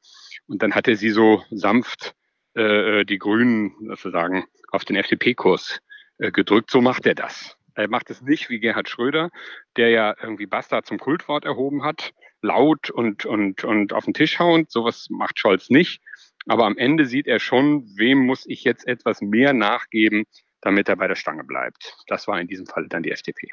Und 0.48 0.62
dann 0.62 0.76
hat 0.76 0.88
er 0.88 0.96
sie 0.96 1.10
so 1.10 1.44
sanft 1.50 2.14
äh, 2.54 3.06
die 3.06 3.18
Grünen 3.18 3.74
sozusagen 3.88 4.46
auf 4.70 4.86
den 4.86 4.96
FDP-Kurs 4.96 5.80
äh, 5.80 5.95
gedrückt. 6.18 6.72
So 6.72 6.82
macht 6.82 7.06
er 7.06 7.16
das. 7.16 7.58
Er 7.76 7.90
macht 7.90 8.10
es 8.10 8.22
nicht 8.22 8.50
wie 8.50 8.60
Gerhard 8.60 8.90
Schröder, 8.90 9.30
der 9.76 9.90
ja 9.90 10.16
irgendwie 10.22 10.46
Bastard 10.46 10.86
zum 10.86 10.98
Kultwort 10.98 11.44
erhoben 11.44 11.84
hat, 11.84 12.14
laut 12.42 12.90
und, 12.90 13.26
und, 13.26 13.64
und 13.64 13.92
auf 13.92 14.06
den 14.06 14.14
Tisch 14.14 14.40
hauend. 14.40 14.72
Sowas 14.72 15.08
macht 15.10 15.40
Scholz 15.40 15.70
nicht. 15.70 16.02
Aber 16.48 16.66
am 16.66 16.78
Ende 16.78 17.06
sieht 17.06 17.28
er 17.28 17.40
schon, 17.40 17.86
wem 17.98 18.20
muss 18.26 18.46
ich 18.46 18.64
jetzt 18.64 18.88
etwas 18.88 19.22
mehr 19.22 19.54
nachgeben, 19.54 20.26
damit 20.62 20.88
er 20.88 20.96
bei 20.96 21.08
der 21.08 21.16
Stange 21.16 21.44
bleibt. 21.44 21.98
Das 22.08 22.28
war 22.28 22.40
in 22.40 22.48
diesem 22.48 22.66
Fall 22.66 22.88
dann 22.88 23.04
die 23.04 23.12
FDP. 23.12 23.50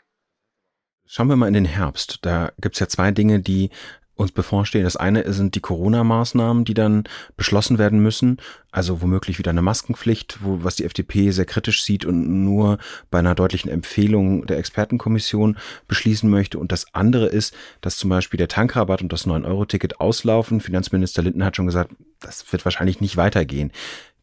Schauen 1.07 1.29
wir 1.29 1.37
mal 1.37 1.49
in 1.49 1.55
den 1.55 1.65
Herbst. 1.65 2.21
Da 2.23 2.53
gibt's 2.59 2.79
ja 2.79 2.87
zwei 2.87 3.11
Dinge, 3.11 3.41
die 3.41 3.71
uns 4.15 4.33
bevorstehen. 4.33 4.85
Das 4.85 4.97
eine 4.97 5.33
sind 5.33 5.55
die 5.55 5.61
Corona-Maßnahmen, 5.61 6.65
die 6.65 6.75
dann 6.75 7.05
beschlossen 7.37 7.79
werden 7.79 8.01
müssen. 8.01 8.39
Also 8.71 9.01
womöglich 9.03 9.39
wieder 9.39 9.51
eine 9.51 9.63
Maskenpflicht, 9.63 10.39
wo, 10.43 10.63
was 10.63 10.77
die 10.77 10.85
FDP 10.85 11.31
sehr 11.31 11.45
kritisch 11.45 11.83
sieht 11.83 12.05
und 12.05 12.45
nur 12.45 12.79
bei 13.11 13.19
einer 13.19 13.35
deutlichen 13.35 13.71
Empfehlung 13.71 14.47
der 14.47 14.59
Expertenkommission 14.59 15.57
beschließen 15.89 16.29
möchte. 16.29 16.59
Und 16.59 16.73
das 16.73 16.95
andere 16.95 17.27
ist, 17.27 17.55
dass 17.81 17.97
zum 17.97 18.11
Beispiel 18.11 18.39
der 18.39 18.49
Tankrabatt 18.49 19.03
und 19.03 19.13
das 19.13 19.27
9-Euro-Ticket 19.27 20.01
auslaufen. 20.01 20.61
Finanzminister 20.61 21.23
Linden 21.23 21.45
hat 21.45 21.57
schon 21.57 21.67
gesagt, 21.67 21.93
das 22.21 22.51
wird 22.53 22.65
wahrscheinlich 22.65 23.01
nicht 23.01 23.17
weitergehen. 23.17 23.73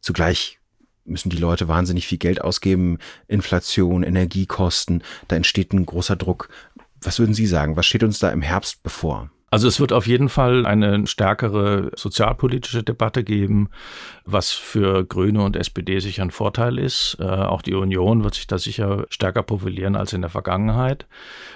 Zugleich 0.02 0.60
müssen 1.04 1.30
die 1.30 1.38
Leute 1.38 1.68
wahnsinnig 1.68 2.08
viel 2.08 2.20
Geld 2.20 2.42
ausgeben. 2.42 3.00
Inflation, 3.28 4.04
Energiekosten, 4.04 5.04
da 5.28 5.36
entsteht 5.36 5.74
ein 5.74 5.86
großer 5.86 6.16
Druck. 6.16 6.50
Was 7.02 7.18
würden 7.18 7.34
Sie 7.34 7.48
sagen? 7.48 7.76
Was 7.76 7.88
steht 7.88 8.04
uns 8.04 8.20
da 8.20 8.30
im 8.30 8.42
Herbst 8.42 8.84
bevor? 8.84 9.32
Also 9.52 9.68
es 9.68 9.80
wird 9.80 9.94
auf 9.94 10.08
jeden 10.08 10.30
Fall 10.30 10.66
eine 10.66 11.08
stärkere 11.08 11.92
sozialpolitische 11.96 12.84
Debatte 12.84 13.24
geben, 13.24 13.70
was 14.26 14.52
für 14.52 15.04
Grüne 15.06 15.44
und 15.44 15.56
SPD 15.56 16.00
sicher 16.00 16.24
ein 16.24 16.32
Vorteil 16.32 16.78
ist. 16.78 17.18
Äh, 17.20 17.24
auch 17.24 17.62
die 17.62 17.74
Union 17.74 18.24
wird 18.24 18.36
sich 18.36 18.48
da 18.48 18.58
sicher 18.58 19.06
stärker 19.10 19.44
profilieren 19.44 19.96
als 19.96 20.14
in 20.14 20.22
der 20.22 20.30
Vergangenheit. 20.30 21.08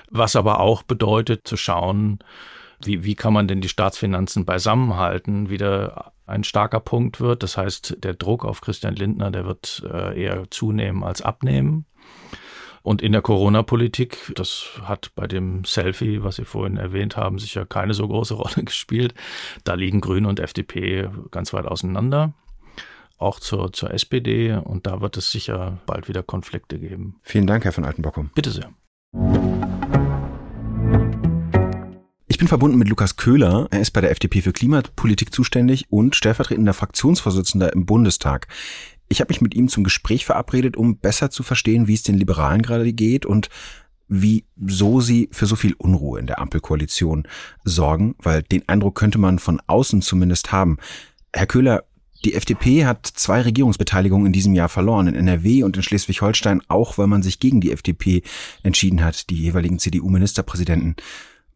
Was 0.09 0.35
aber 0.35 0.59
auch 0.59 0.83
bedeutet 0.83 1.47
zu 1.47 1.55
schauen, 1.57 2.19
wie, 2.83 3.03
wie 3.03 3.15
kann 3.15 3.33
man 3.33 3.47
denn 3.47 3.61
die 3.61 3.69
Staatsfinanzen 3.69 4.45
beisammenhalten, 4.45 5.49
wieder 5.49 6.13
ein 6.25 6.43
starker 6.43 6.79
Punkt 6.79 7.19
wird. 7.19 7.43
Das 7.43 7.57
heißt, 7.57 7.97
der 8.03 8.13
Druck 8.13 8.45
auf 8.45 8.61
Christian 8.61 8.95
Lindner, 8.95 9.31
der 9.31 9.45
wird 9.45 9.83
äh, 9.91 10.21
eher 10.21 10.49
zunehmen 10.49 11.03
als 11.03 11.21
abnehmen. 11.21 11.85
Und 12.83 13.01
in 13.01 13.13
der 13.13 13.21
Corona-Politik, 13.21 14.33
das 14.35 14.65
hat 14.83 15.11
bei 15.15 15.25
dem 15.25 15.63
Selfie, 15.63 16.21
was 16.21 16.35
Sie 16.35 16.43
vorhin 16.43 16.75
erwähnt 16.75 17.15
haben, 17.15 17.39
sicher 17.39 17.65
keine 17.65 17.93
so 17.93 18.07
große 18.07 18.33
Rolle 18.35 18.65
gespielt. 18.65 19.13
Da 19.63 19.73
liegen 19.73 20.01
Grüne 20.01 20.27
und 20.27 20.41
FDP 20.41 21.09
ganz 21.31 21.53
weit 21.53 21.65
auseinander. 21.65 22.33
Auch 23.17 23.39
zur, 23.39 23.71
zur 23.71 23.91
SPD. 23.91 24.53
Und 24.53 24.85
da 24.85 24.99
wird 24.99 25.15
es 25.15 25.31
sicher 25.31 25.79
bald 25.85 26.09
wieder 26.09 26.23
Konflikte 26.23 26.77
geben. 26.77 27.15
Vielen 27.23 27.47
Dank, 27.47 27.63
Herr 27.63 27.71
von 27.71 27.85
Altenbockum. 27.85 28.31
Bitte 28.35 28.51
sehr. 28.51 28.69
Ich 32.27 32.37
bin 32.37 32.49
verbunden 32.49 32.77
mit 32.77 32.89
Lukas 32.89 33.15
Köhler. 33.15 33.67
Er 33.71 33.79
ist 33.79 33.91
bei 33.91 34.01
der 34.01 34.11
FDP 34.11 34.41
für 34.41 34.51
Klimapolitik 34.51 35.33
zuständig 35.33 35.85
und 35.89 36.17
stellvertretender 36.17 36.73
Fraktionsvorsitzender 36.73 37.71
im 37.71 37.85
Bundestag. 37.85 38.47
Ich 39.09 39.19
habe 39.21 39.29
mich 39.29 39.41
mit 39.41 39.53
ihm 39.53 39.67
zum 39.67 39.83
Gespräch 39.83 40.25
verabredet, 40.25 40.77
um 40.77 40.97
besser 40.97 41.29
zu 41.29 41.43
verstehen, 41.43 41.87
wie 41.87 41.93
es 41.93 42.03
den 42.03 42.17
Liberalen 42.17 42.61
gerade 42.61 42.91
geht 42.93 43.25
und 43.25 43.49
wie 44.07 44.45
so 44.65 45.01
sie 45.01 45.29
für 45.31 45.45
so 45.45 45.55
viel 45.55 45.73
Unruhe 45.77 46.19
in 46.19 46.27
der 46.27 46.39
Ampelkoalition 46.39 47.27
sorgen, 47.63 48.15
weil 48.19 48.43
den 48.43 48.67
Eindruck 48.67 48.95
könnte 48.95 49.17
man 49.17 49.39
von 49.39 49.61
außen 49.67 50.01
zumindest 50.01 50.51
haben. 50.51 50.77
Herr 51.31 51.47
Köhler, 51.47 51.83
die 52.25 52.35
FDP 52.35 52.85
hat 52.85 53.05
zwei 53.05 53.41
Regierungsbeteiligungen 53.41 54.27
in 54.27 54.33
diesem 54.33 54.53
Jahr 54.53 54.69
verloren, 54.69 55.07
in 55.07 55.15
NRW 55.15 55.63
und 55.63 55.75
in 55.75 55.83
Schleswig-Holstein, 55.83 56.61
auch 56.69 56.97
weil 56.97 57.07
man 57.07 57.21
sich 57.21 57.39
gegen 57.39 57.59
die 57.59 57.71
FDP 57.71 58.23
entschieden 58.61 59.03
hat, 59.03 59.29
die 59.29 59.35
jeweiligen 59.35 59.79
CDU-Ministerpräsidenten. 59.79 60.95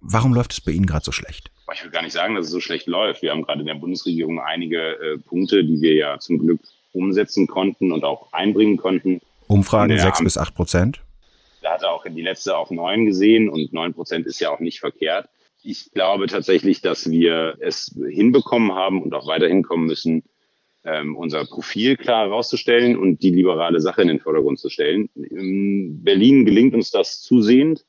Warum 0.02 0.34
läuft 0.34 0.54
es 0.54 0.62
bei 0.62 0.72
Ihnen 0.72 0.86
gerade 0.86 1.06
so 1.06 1.12
schlecht? 1.12 1.52
Ich 1.74 1.84
will 1.84 1.92
gar 1.92 2.02
nicht 2.02 2.14
sagen, 2.14 2.36
dass 2.36 2.46
es 2.46 2.52
so 2.52 2.60
schlecht 2.60 2.88
läuft. 2.88 3.22
Wir 3.22 3.32
haben 3.32 3.44
gerade 3.44 3.62
in 3.62 3.68
der 3.68 3.76
Bundesregierung 3.76 4.40
einige 4.40 4.78
äh, 4.78 5.18
Punkte, 5.18 5.64
die 5.64 5.82
wir 5.82 5.94
ja 5.96 6.20
zum 6.20 6.40
Glück 6.40 6.62
umsetzen 6.98 7.48
konnten 7.48 7.92
und 7.92 8.04
auch 8.04 8.34
einbringen 8.34 8.78
konnten. 8.78 9.22
Umfragen 9.48 9.98
sechs 9.98 10.22
bis 10.22 10.38
acht 10.38 10.56
Prozent? 10.56 11.02
Da 11.62 11.74
hat 11.74 11.84
er 11.84 11.92
auch 11.92 12.06
die 12.06 12.22
letzte 12.22 12.58
auf 12.58 12.72
neun 12.72 13.06
gesehen 13.06 13.50
und 13.50 13.74
neun 13.74 13.94
Prozent 13.94 14.26
ist 14.26 14.40
ja 14.40 14.52
auch 14.52 14.60
nicht 14.60 14.80
verkehrt. 14.80 15.30
Ich 15.64 15.92
glaube 15.92 16.28
tatsächlich, 16.28 16.82
dass 16.82 17.10
wir 17.10 17.58
es 17.60 17.96
hinbekommen 18.10 18.74
haben 18.74 19.02
und 19.02 19.14
auch 19.14 19.28
weiterhin 19.28 19.64
kommen 19.64 19.86
müssen, 19.86 20.24
ähm, 20.86 21.16
unser 21.16 21.46
Profil 21.46 21.98
klar 21.98 22.28
herauszustellen 22.28 22.98
und 22.98 23.22
die 23.22 23.32
liberale 23.32 23.82
Sache 23.82 24.02
in 24.02 24.08
den 24.08 24.20
Vordergrund 24.20 24.60
zu 24.60 24.70
stellen. 24.70 25.10
In 25.16 26.04
Berlin 26.04 26.46
gelingt 26.46 26.74
uns 26.74 26.92
das 26.92 27.22
zusehend. 27.22 27.86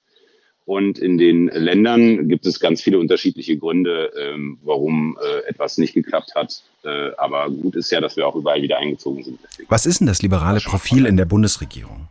Und 0.69 0.99
in 0.99 1.17
den 1.17 1.47
Ländern 1.47 2.29
gibt 2.29 2.45
es 2.45 2.61
ganz 2.61 2.83
viele 2.83 2.99
unterschiedliche 2.99 3.57
Gründe, 3.57 4.13
ähm, 4.21 4.59
warum 4.63 5.17
äh, 5.19 5.49
etwas 5.49 5.79
nicht 5.79 5.95
geklappt 5.95 6.35
hat. 6.35 6.63
Äh, 6.85 7.13
aber 7.17 7.49
gut 7.49 7.75
ist 7.75 7.91
ja, 7.91 8.03
dass 8.03 8.19
wir 8.19 8.29
auch 8.29 8.35
überall 8.35 8.61
wieder 8.61 8.77
eingezogen 8.77 9.25
sind. 9.25 9.39
Deswegen 9.43 9.71
Was 9.71 9.87
ist 9.87 10.01
denn 10.01 10.07
das 10.07 10.21
liberale 10.21 10.61
Profil 10.61 11.07
in 11.07 11.17
der 11.17 11.25
Bundesregierung? 11.25 12.09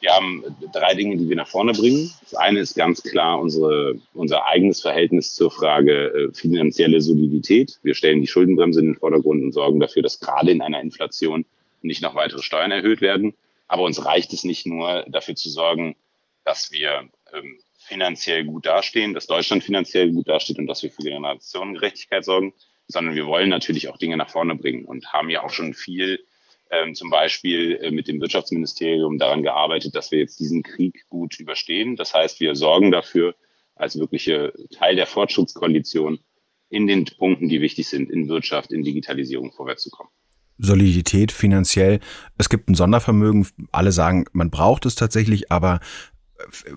Wir 0.00 0.10
haben 0.10 0.44
drei 0.74 0.92
Dinge, 0.92 1.16
die 1.16 1.26
wir 1.26 1.36
nach 1.36 1.48
vorne 1.48 1.72
bringen. 1.72 2.12
Das 2.20 2.34
eine 2.34 2.60
ist 2.60 2.74
ganz 2.74 3.02
klar 3.02 3.40
unsere, 3.40 3.94
unser 4.12 4.44
eigenes 4.44 4.82
Verhältnis 4.82 5.32
zur 5.32 5.50
Frage 5.50 6.08
äh, 6.08 6.34
finanzielle 6.34 7.00
Solidität. 7.00 7.78
Wir 7.82 7.94
stellen 7.94 8.20
die 8.20 8.26
Schuldenbremse 8.26 8.80
in 8.80 8.86
den 8.88 8.96
Vordergrund 8.96 9.42
und 9.42 9.52
sorgen 9.52 9.80
dafür, 9.80 10.02
dass 10.02 10.20
gerade 10.20 10.50
in 10.50 10.60
einer 10.60 10.82
Inflation 10.82 11.46
nicht 11.80 12.02
noch 12.02 12.14
weitere 12.14 12.42
Steuern 12.42 12.72
erhöht 12.72 13.00
werden. 13.00 13.32
Aber 13.68 13.84
uns 13.84 14.04
reicht 14.04 14.34
es 14.34 14.44
nicht 14.44 14.66
nur 14.66 15.06
dafür 15.08 15.34
zu 15.34 15.48
sorgen, 15.48 15.96
dass 16.44 16.72
wir 16.72 17.08
ähm, 17.32 17.58
finanziell 17.78 18.44
gut 18.44 18.66
dastehen, 18.66 19.14
dass 19.14 19.26
Deutschland 19.26 19.64
finanziell 19.64 20.10
gut 20.12 20.28
dasteht 20.28 20.58
und 20.58 20.66
dass 20.66 20.82
wir 20.82 20.90
für 20.90 21.02
Generationengerechtigkeit 21.02 22.24
sorgen, 22.24 22.54
sondern 22.86 23.14
wir 23.14 23.26
wollen 23.26 23.48
natürlich 23.48 23.88
auch 23.88 23.98
Dinge 23.98 24.16
nach 24.16 24.30
vorne 24.30 24.54
bringen 24.54 24.84
und 24.84 25.12
haben 25.12 25.30
ja 25.30 25.42
auch 25.42 25.50
schon 25.50 25.74
viel 25.74 26.24
ähm, 26.70 26.94
zum 26.94 27.10
Beispiel 27.10 27.76
äh, 27.82 27.90
mit 27.90 28.08
dem 28.08 28.20
Wirtschaftsministerium 28.20 29.18
daran 29.18 29.42
gearbeitet, 29.42 29.94
dass 29.94 30.10
wir 30.10 30.18
jetzt 30.18 30.40
diesen 30.40 30.62
Krieg 30.62 31.04
gut 31.08 31.38
überstehen. 31.38 31.96
Das 31.96 32.14
heißt, 32.14 32.40
wir 32.40 32.56
sorgen 32.56 32.90
dafür 32.90 33.34
als 33.74 33.98
wirkliche 33.98 34.52
Teil 34.70 34.96
der 34.96 35.06
Fortschrittskoalition 35.06 36.18
in 36.70 36.86
den 36.86 37.04
Punkten, 37.04 37.48
die 37.48 37.60
wichtig 37.60 37.88
sind, 37.88 38.10
in 38.10 38.28
Wirtschaft, 38.28 38.72
in 38.72 38.82
Digitalisierung 38.82 39.52
vorwärts 39.52 39.82
zu 39.82 39.90
kommen. 39.90 40.08
Solidität 40.58 41.32
finanziell. 41.32 42.00
Es 42.38 42.48
gibt 42.48 42.68
ein 42.68 42.74
Sondervermögen. 42.74 43.46
Alle 43.72 43.92
sagen, 43.92 44.26
man 44.32 44.50
braucht 44.50 44.86
es 44.86 44.94
tatsächlich, 44.94 45.50
aber 45.50 45.80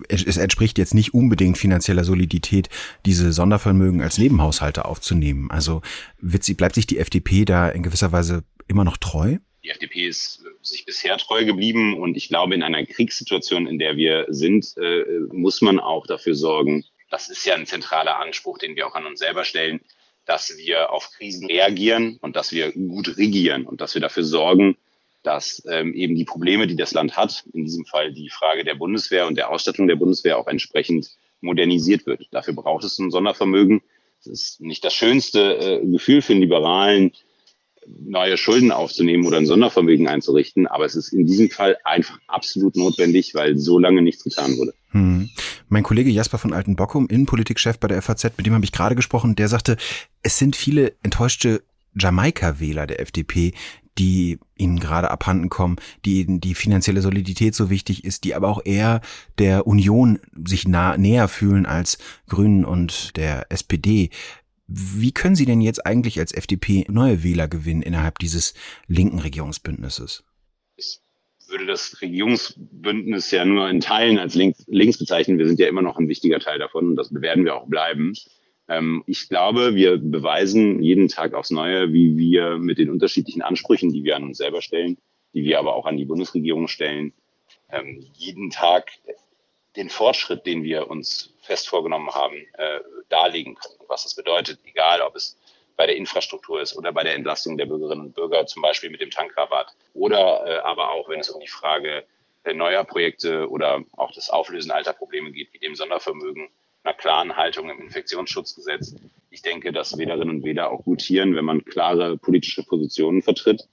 es 0.08 0.36
entspricht 0.36 0.78
jetzt 0.78 0.94
nicht 0.94 1.14
unbedingt 1.14 1.58
finanzieller 1.58 2.04
Solidität, 2.04 2.68
diese 3.04 3.32
Sondervermögen 3.32 4.02
als 4.02 4.18
Nebenhaushalte 4.18 4.84
aufzunehmen. 4.84 5.50
Also 5.50 5.82
wird 6.18 6.44
sie, 6.44 6.54
bleibt 6.54 6.74
sich 6.74 6.86
die 6.86 6.98
FDP 6.98 7.44
da 7.44 7.68
in 7.68 7.82
gewisser 7.82 8.12
Weise 8.12 8.44
immer 8.68 8.84
noch 8.84 8.96
treu? 8.96 9.38
Die 9.64 9.70
FDP 9.70 10.06
ist 10.06 10.44
sich 10.62 10.84
bisher 10.84 11.16
treu 11.18 11.44
geblieben 11.44 11.98
und 11.98 12.16
ich 12.16 12.28
glaube, 12.28 12.54
in 12.54 12.62
einer 12.62 12.84
Kriegssituation, 12.86 13.66
in 13.66 13.78
der 13.78 13.96
wir 13.96 14.26
sind, 14.28 14.74
äh, 14.76 15.04
muss 15.32 15.60
man 15.60 15.80
auch 15.80 16.06
dafür 16.06 16.34
sorgen, 16.34 16.84
das 17.10 17.28
ist 17.28 17.44
ja 17.46 17.54
ein 17.54 17.66
zentraler 17.66 18.18
Anspruch, 18.18 18.58
den 18.58 18.76
wir 18.76 18.86
auch 18.86 18.94
an 18.94 19.06
uns 19.06 19.20
selber 19.20 19.44
stellen, 19.44 19.80
dass 20.24 20.56
wir 20.56 20.90
auf 20.92 21.10
Krisen 21.12 21.46
reagieren 21.46 22.18
und 22.20 22.36
dass 22.36 22.52
wir 22.52 22.72
gut 22.72 23.16
regieren 23.16 23.64
und 23.64 23.80
dass 23.80 23.94
wir 23.94 24.00
dafür 24.00 24.24
sorgen, 24.24 24.76
dass 25.26 25.62
ähm, 25.68 25.92
eben 25.92 26.14
die 26.14 26.24
Probleme, 26.24 26.66
die 26.66 26.76
das 26.76 26.92
Land 26.92 27.16
hat, 27.16 27.44
in 27.52 27.64
diesem 27.64 27.84
Fall 27.84 28.12
die 28.12 28.30
Frage 28.30 28.64
der 28.64 28.76
Bundeswehr 28.76 29.26
und 29.26 29.36
der 29.36 29.50
Ausstattung 29.50 29.88
der 29.88 29.96
Bundeswehr 29.96 30.38
auch 30.38 30.46
entsprechend 30.46 31.10
modernisiert 31.40 32.06
wird. 32.06 32.28
Dafür 32.30 32.54
braucht 32.54 32.84
es 32.84 32.98
ein 32.98 33.10
Sondervermögen. 33.10 33.82
Es 34.20 34.26
ist 34.26 34.60
nicht 34.60 34.84
das 34.84 34.94
schönste 34.94 35.58
äh, 35.58 35.86
Gefühl 35.86 36.22
für 36.22 36.32
einen 36.32 36.42
Liberalen, 36.42 37.12
neue 37.86 38.36
Schulden 38.36 38.72
aufzunehmen 38.72 39.26
oder 39.26 39.36
ein 39.36 39.46
Sondervermögen 39.46 40.08
einzurichten, 40.08 40.66
aber 40.66 40.84
es 40.84 40.94
ist 40.94 41.12
in 41.12 41.26
diesem 41.26 41.50
Fall 41.50 41.76
einfach 41.84 42.18
absolut 42.26 42.76
notwendig, 42.76 43.34
weil 43.34 43.58
so 43.58 43.78
lange 43.78 44.02
nichts 44.02 44.24
getan 44.24 44.56
wurde. 44.56 44.74
Hm. 44.90 45.28
Mein 45.68 45.82
Kollege 45.82 46.10
Jasper 46.10 46.38
von 46.38 46.52
Altenbockum, 46.52 47.08
Innenpolitikchef 47.08 47.78
bei 47.78 47.88
der 47.88 48.02
FAZ, 48.02 48.24
mit 48.36 48.46
dem 48.46 48.54
habe 48.54 48.64
ich 48.64 48.72
gerade 48.72 48.94
gesprochen, 48.94 49.36
der 49.36 49.48
sagte, 49.48 49.76
es 50.22 50.38
sind 50.38 50.56
viele 50.56 50.94
enttäuschte 51.02 51.62
Jamaika-Wähler 51.94 52.86
der 52.86 53.00
FDP, 53.00 53.52
die 53.98 54.38
ihnen 54.56 54.78
gerade 54.78 55.10
abhanden 55.10 55.48
kommen, 55.48 55.76
die 56.04 56.22
ihnen 56.22 56.40
die 56.40 56.54
finanzielle 56.54 57.02
Solidität 57.02 57.54
so 57.54 57.70
wichtig 57.70 58.04
ist, 58.04 58.24
die 58.24 58.34
aber 58.34 58.48
auch 58.48 58.60
eher 58.64 59.00
der 59.38 59.66
Union 59.66 60.18
sich 60.44 60.68
nah, 60.68 60.96
näher 60.96 61.28
fühlen 61.28 61.66
als 61.66 61.98
Grünen 62.28 62.64
und 62.64 63.16
der 63.16 63.50
SPD. 63.50 64.10
Wie 64.68 65.12
können 65.12 65.36
Sie 65.36 65.46
denn 65.46 65.60
jetzt 65.60 65.86
eigentlich 65.86 66.18
als 66.18 66.32
FDP 66.32 66.84
neue 66.88 67.22
Wähler 67.22 67.48
gewinnen 67.48 67.82
innerhalb 67.82 68.18
dieses 68.18 68.54
linken 68.88 69.20
Regierungsbündnisses? 69.20 70.24
Ich 70.76 71.00
würde 71.48 71.66
das 71.66 72.00
Regierungsbündnis 72.02 73.30
ja 73.30 73.44
nur 73.44 73.68
in 73.70 73.80
Teilen 73.80 74.18
als 74.18 74.34
links, 74.34 74.64
links 74.66 74.98
bezeichnen. 74.98 75.38
Wir 75.38 75.46
sind 75.46 75.60
ja 75.60 75.68
immer 75.68 75.82
noch 75.82 75.98
ein 75.98 76.08
wichtiger 76.08 76.40
Teil 76.40 76.58
davon 76.58 76.90
und 76.90 76.96
das 76.96 77.14
werden 77.14 77.44
wir 77.44 77.54
auch 77.54 77.68
bleiben. 77.68 78.14
Ähm, 78.68 79.04
ich 79.06 79.28
glaube, 79.28 79.74
wir 79.74 79.98
beweisen 79.98 80.82
jeden 80.82 81.08
Tag 81.08 81.34
aufs 81.34 81.50
Neue, 81.50 81.92
wie 81.92 82.16
wir 82.16 82.58
mit 82.58 82.78
den 82.78 82.90
unterschiedlichen 82.90 83.42
Ansprüchen, 83.42 83.92
die 83.92 84.04
wir 84.04 84.16
an 84.16 84.24
uns 84.24 84.38
selber 84.38 84.62
stellen, 84.62 84.98
die 85.34 85.44
wir 85.44 85.58
aber 85.58 85.74
auch 85.74 85.86
an 85.86 85.96
die 85.96 86.04
Bundesregierung 86.04 86.68
stellen, 86.68 87.12
ähm, 87.70 88.04
jeden 88.14 88.50
Tag 88.50 88.90
den 89.76 89.90
Fortschritt, 89.90 90.46
den 90.46 90.62
wir 90.62 90.88
uns 90.88 91.34
fest 91.40 91.68
vorgenommen 91.68 92.10
haben, 92.10 92.36
äh, 92.54 92.80
darlegen 93.08 93.54
können. 93.54 93.78
Was 93.88 94.04
das 94.04 94.14
bedeutet, 94.14 94.58
egal 94.64 95.02
ob 95.02 95.14
es 95.14 95.38
bei 95.76 95.86
der 95.86 95.96
Infrastruktur 95.96 96.60
ist 96.60 96.74
oder 96.76 96.92
bei 96.92 97.04
der 97.04 97.14
Entlastung 97.14 97.58
der 97.58 97.66
Bürgerinnen 97.66 98.06
und 98.06 98.14
Bürger, 98.14 98.46
zum 98.46 98.62
Beispiel 98.62 98.90
mit 98.90 99.00
dem 99.00 99.10
Tankrabatt 99.10 99.74
oder 99.92 100.46
äh, 100.46 100.58
aber 100.60 100.92
auch, 100.92 101.08
wenn 101.08 101.20
es 101.20 101.28
um 101.28 101.40
die 101.40 101.48
Frage 101.48 102.04
äh, 102.44 102.54
neuer 102.54 102.84
Projekte 102.84 103.48
oder 103.50 103.84
auch 103.92 104.12
das 104.12 104.30
Auflösen 104.30 104.70
alter 104.70 104.94
Probleme 104.94 105.30
geht, 105.32 105.52
wie 105.52 105.58
dem 105.58 105.74
Sondervermögen, 105.74 106.48
einer 106.86 106.94
klaren 106.94 107.36
Haltung 107.36 107.68
im 107.68 107.80
Infektionsschutzgesetz. 107.80 108.94
Ich 109.30 109.42
denke, 109.42 109.72
dass 109.72 109.98
Wählerinnen 109.98 110.36
und 110.36 110.44
Wähler 110.44 110.70
auch 110.70 110.84
gutieren, 110.84 111.34
wenn 111.34 111.44
man 111.44 111.64
klare 111.64 112.16
politische 112.16 112.62
Positionen 112.62 113.22
vertritt 113.22 113.68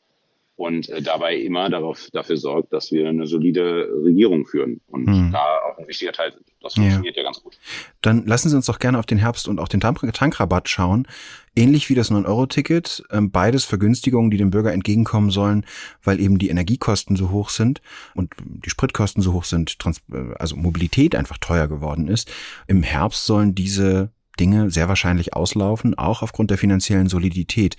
und 0.55 0.87
äh, 0.89 1.01
dabei 1.01 1.35
immer 1.35 1.69
darauf, 1.69 2.09
dafür 2.11 2.37
sorgt, 2.37 2.73
dass 2.73 2.91
wir 2.91 3.09
eine 3.09 3.25
solide 3.25 3.89
Regierung 4.03 4.45
führen 4.45 4.81
und 4.87 5.07
hm. 5.07 5.31
da 5.31 5.59
auch 5.67 5.79
ein 5.79 5.87
wichtiger 5.87 6.11
Teil 6.11 6.31
sind. 6.31 6.45
Das 6.61 6.75
funktioniert 6.75 7.15
ja. 7.15 7.23
ja. 7.23 7.27
ganz 7.27 7.41
gut. 7.41 7.57
Dann 8.01 8.25
lassen 8.25 8.49
Sie 8.49 8.55
uns 8.55 8.67
doch 8.67 8.79
gerne 8.79 8.99
auf 8.99 9.05
den 9.05 9.17
Herbst 9.17 9.47
und 9.47 9.59
auch 9.59 9.67
den 9.67 9.79
Tankrabatt 9.79 10.69
schauen. 10.69 11.07
Ähnlich 11.55 11.89
wie 11.89 11.95
das 11.95 12.11
9-Euro-Ticket, 12.11 13.03
ähm, 13.11 13.31
beides 13.31 13.65
Vergünstigungen, 13.65 14.31
die 14.31 14.37
dem 14.37 14.51
Bürger 14.51 14.73
entgegenkommen 14.73 15.31
sollen, 15.31 15.65
weil 16.03 16.19
eben 16.19 16.37
die 16.37 16.49
Energiekosten 16.49 17.15
so 17.15 17.31
hoch 17.31 17.49
sind 17.49 17.81
und 18.15 18.33
die 18.43 18.69
Spritkosten 18.69 19.21
so 19.21 19.33
hoch 19.33 19.43
sind, 19.43 19.77
äh, 20.11 20.17
also 20.37 20.55
Mobilität 20.55 21.15
einfach 21.15 21.37
teuer 21.39 21.67
geworden 21.67 22.07
ist. 22.07 22.31
Im 22.67 22.83
Herbst 22.83 23.25
sollen 23.25 23.55
diese 23.55 24.11
Dinge 24.39 24.71
sehr 24.71 24.87
wahrscheinlich 24.87 25.33
auslaufen, 25.33 25.97
auch 25.97 26.21
aufgrund 26.21 26.49
der 26.49 26.57
finanziellen 26.57 27.07
Solidität. 27.07 27.77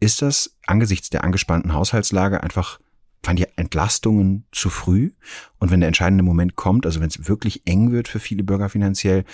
Ist 0.00 0.22
das 0.22 0.56
angesichts 0.66 1.10
der 1.10 1.24
angespannten 1.24 1.72
Haushaltslage 1.72 2.42
einfach, 2.42 2.78
waren 3.22 3.36
die 3.36 3.46
Entlastungen 3.56 4.46
zu 4.52 4.68
früh? 4.68 5.12
Und 5.58 5.70
wenn 5.70 5.80
der 5.80 5.88
entscheidende 5.88 6.22
Moment 6.22 6.56
kommt, 6.56 6.86
also 6.86 7.00
wenn 7.00 7.08
es 7.08 7.28
wirklich 7.28 7.66
eng 7.66 7.92
wird 7.92 8.08
für 8.08 8.20
viele 8.20 8.44
Bürger 8.44 8.68
finanziell, 8.68 9.24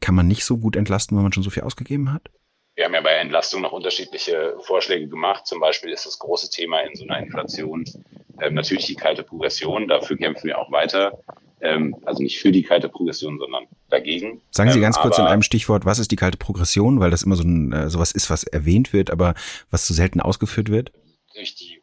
kann 0.00 0.14
man 0.14 0.28
nicht 0.28 0.44
so 0.44 0.58
gut 0.58 0.76
entlasten, 0.76 1.16
wenn 1.16 1.22
man 1.22 1.32
schon 1.32 1.42
so 1.42 1.50
viel 1.50 1.62
ausgegeben 1.62 2.12
hat? 2.12 2.30
Wir 2.74 2.84
haben 2.84 2.94
ja 2.94 3.00
bei 3.00 3.14
Entlastung 3.14 3.62
noch 3.62 3.72
unterschiedliche 3.72 4.54
Vorschläge 4.60 5.08
gemacht. 5.08 5.46
Zum 5.46 5.60
Beispiel 5.60 5.90
ist 5.90 6.04
das 6.04 6.18
große 6.18 6.50
Thema 6.50 6.80
in 6.80 6.94
so 6.94 7.04
einer 7.04 7.18
Inflation 7.20 7.84
ähm, 8.40 8.54
natürlich 8.54 8.84
die 8.84 8.96
kalte 8.96 9.22
Progression. 9.22 9.88
Dafür 9.88 10.18
kämpfen 10.18 10.48
wir 10.48 10.58
auch 10.58 10.70
weiter. 10.70 11.18
Ähm, 11.60 11.96
also 12.04 12.22
nicht 12.22 12.38
für 12.38 12.52
die 12.52 12.62
kalte 12.62 12.88
Progression, 12.88 13.38
sondern 13.38 13.64
dagegen. 13.88 14.42
Sagen 14.50 14.70
Sie 14.70 14.78
ähm, 14.78 14.82
ganz 14.82 14.98
kurz 14.98 15.18
in 15.18 15.24
einem 15.24 15.42
Stichwort, 15.42 15.84
was 15.86 15.98
ist 15.98 16.10
die 16.10 16.16
kalte 16.16 16.36
Progression? 16.36 17.00
Weil 17.00 17.10
das 17.10 17.22
immer 17.22 17.36
so 17.36 17.44
ein, 17.44 17.72
äh, 17.72 17.88
sowas 17.88 18.12
ist, 18.12 18.28
was 18.28 18.44
erwähnt 18.44 18.92
wird, 18.92 19.10
aber 19.10 19.34
was 19.70 19.86
zu 19.86 19.94
selten 19.94 20.20
ausgeführt 20.20 20.68
wird? 20.68 20.92
Durch 21.34 21.54
die 21.54 21.82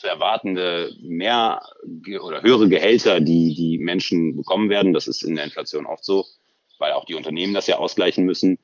zu 0.00 0.06
erwartende 0.06 0.94
mehr 1.02 1.62
oder 2.22 2.42
höhere 2.42 2.68
Gehälter, 2.70 3.20
die 3.20 3.54
die 3.54 3.78
Menschen 3.78 4.34
bekommen 4.34 4.70
werden, 4.70 4.94
das 4.94 5.06
ist 5.06 5.22
in 5.22 5.36
der 5.36 5.44
Inflation 5.44 5.84
oft 5.84 6.04
so, 6.04 6.24
weil 6.78 6.92
auch 6.92 7.04
die 7.04 7.14
Unternehmen 7.14 7.52
das 7.52 7.66
ja 7.66 7.76
ausgleichen 7.76 8.24
müssen, 8.24 8.58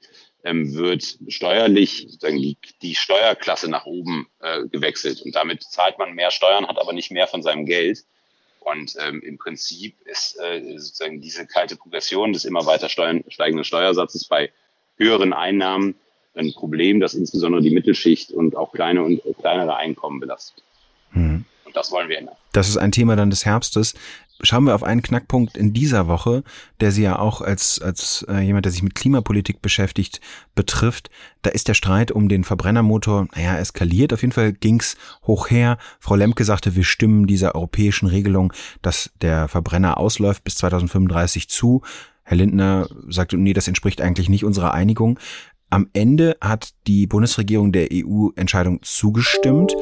ähm, 0.45 0.75
wird 0.75 1.19
steuerlich 1.29 2.07
sozusagen 2.09 2.39
die, 2.39 2.57
die 2.81 2.95
Steuerklasse 2.95 3.69
nach 3.71 3.85
oben 3.85 4.29
äh, 4.41 4.67
gewechselt. 4.69 5.21
Und 5.21 5.35
damit 5.35 5.63
zahlt 5.63 5.99
man 5.99 6.15
mehr 6.15 6.31
Steuern, 6.31 6.67
hat 6.67 6.79
aber 6.79 6.95
nicht 6.95 7.11
mehr 7.11 7.27
von 7.27 7.43
seinem 7.43 7.67
Geld. 7.67 8.05
Und 8.67 8.97
ähm, 8.99 9.23
im 9.23 9.39
Prinzip 9.39 9.95
ist 10.07 10.41
äh, 10.41 10.61
sozusagen 10.77 11.21
diese 11.21 11.47
kalte 11.47 11.77
Progression 11.77 12.33
des 12.33 12.45
immer 12.45 12.67
weiter 12.67 12.89
steigenden 12.89 13.63
Steuersatzes 13.63 14.25
bei 14.25 14.51
höheren 14.97 15.33
Einnahmen 15.33 15.95
ein 16.35 16.53
Problem, 16.53 16.99
das 16.99 17.15
insbesondere 17.15 17.63
die 17.63 17.71
Mittelschicht 17.71 18.33
und 18.33 18.57
auch 18.57 18.73
kleine 18.73 19.05
und 19.05 19.23
kleinere 19.39 19.77
Einkommen 19.77 20.19
belastet. 20.19 20.65
Hm. 21.13 21.45
Und 21.65 21.77
das 21.77 21.93
wollen 21.93 22.09
wir 22.09 22.19
ändern. 22.19 22.35
Das 22.53 22.69
ist 22.69 22.77
ein 22.77 22.91
Thema 22.91 23.15
dann 23.15 23.31
des 23.31 23.47
Herbstes. 23.47 23.95
Schauen 24.43 24.65
wir 24.65 24.75
auf 24.75 24.83
einen 24.83 25.03
Knackpunkt 25.03 25.57
in 25.57 25.73
dieser 25.73 26.09
Woche, 26.09 26.43
der 26.81 26.93
Sie 26.93 27.03
ja 27.03 27.19
auch 27.19 27.41
als, 27.41 27.81
als 27.81 28.25
äh, 28.29 28.41
jemand, 28.41 28.67
der 28.67 28.73
sich 28.73 28.83
mit 28.83 28.95
Klimapolitik 28.95 29.63
beschäftigt, 29.63 30.21
betrifft. 30.55 31.11
Da 31.41 31.51
ist 31.51 31.69
der 31.69 31.75
Streit 31.75 32.11
um 32.11 32.29
den 32.29 32.45
Verbrennermotor, 32.45 33.29
naja, 33.35 33.57
eskaliert. 33.57 34.13
Auf 34.13 34.21
jeden 34.21 34.33
Fall 34.33 34.53
ging's 34.53 34.97
hoch 35.27 35.49
her. 35.49 35.79
Frau 36.01 36.17
Lemke 36.17 36.45
sagte, 36.45 36.77
wir 36.77 36.85
stimmen 36.85 37.27
dieser 37.27 37.55
europäischen 37.55 38.07
Regelung, 38.07 38.53
dass 38.83 39.11
der 39.23 39.49
Verbrenner 39.49 39.99
ausläuft 39.99 40.45
bis 40.45 40.57
2035 40.57 41.49
zu. 41.49 41.83
Herr 42.23 42.37
Lindner 42.37 42.89
sagte, 43.09 43.39
nee, 43.39 43.55
das 43.55 43.69
entspricht 43.69 44.03
eigentlich 44.03 44.29
nicht 44.29 44.45
unserer 44.45 44.75
Einigung. 44.75 45.19
Am 45.71 45.89
Ende 45.95 46.37
hat 46.41 46.75
die 46.87 47.07
Bundesregierung 47.07 47.73
der 47.73 47.89
EU-Entscheidung 47.93 48.81
zugestimmt 48.83 49.75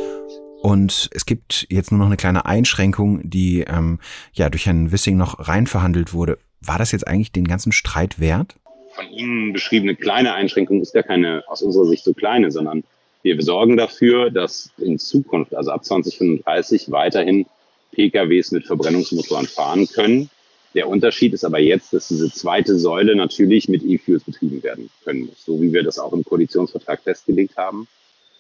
und 0.64 1.10
es 1.12 1.26
gibt 1.26 1.66
jetzt 1.68 1.92
nur 1.92 1.98
noch 1.98 2.06
eine 2.06 2.16
kleine 2.16 2.46
Einschränkung, 2.46 3.20
die 3.22 3.66
ähm, 3.68 3.98
ja 4.32 4.48
durch 4.48 4.64
Herrn 4.64 4.92
Wissing 4.92 5.18
noch 5.18 5.46
rein 5.46 5.66
verhandelt 5.66 6.14
wurde. 6.14 6.38
War 6.62 6.78
das 6.78 6.90
jetzt 6.90 7.06
eigentlich 7.06 7.32
den 7.32 7.46
ganzen 7.46 7.70
Streit 7.70 8.18
wert? 8.18 8.54
Von 8.94 9.10
Ihnen 9.10 9.52
beschriebene 9.52 9.94
kleine 9.94 10.32
Einschränkung 10.32 10.80
ist 10.80 10.94
ja 10.94 11.02
keine 11.02 11.44
aus 11.48 11.60
unserer 11.60 11.84
Sicht 11.84 12.02
so 12.02 12.14
kleine, 12.14 12.50
sondern 12.50 12.82
wir 13.22 13.42
sorgen 13.42 13.76
dafür, 13.76 14.30
dass 14.30 14.70
in 14.78 14.98
Zukunft, 14.98 15.54
also 15.54 15.70
ab 15.70 15.84
2035, 15.84 16.90
weiterhin 16.90 17.44
PKWs 17.92 18.50
mit 18.50 18.64
Verbrennungsmotoren 18.64 19.46
fahren 19.46 19.86
können. 19.86 20.30
Der 20.72 20.88
Unterschied 20.88 21.34
ist 21.34 21.44
aber 21.44 21.58
jetzt, 21.58 21.92
dass 21.92 22.08
diese 22.08 22.32
zweite 22.32 22.78
Säule 22.78 23.14
natürlich 23.16 23.68
mit 23.68 23.82
E-Fuels 23.82 24.24
betrieben 24.24 24.62
werden 24.62 24.88
können 25.04 25.26
muss, 25.26 25.44
so 25.44 25.60
wie 25.60 25.74
wir 25.74 25.82
das 25.82 25.98
auch 25.98 26.14
im 26.14 26.24
Koalitionsvertrag 26.24 27.02
festgelegt 27.02 27.58
haben 27.58 27.86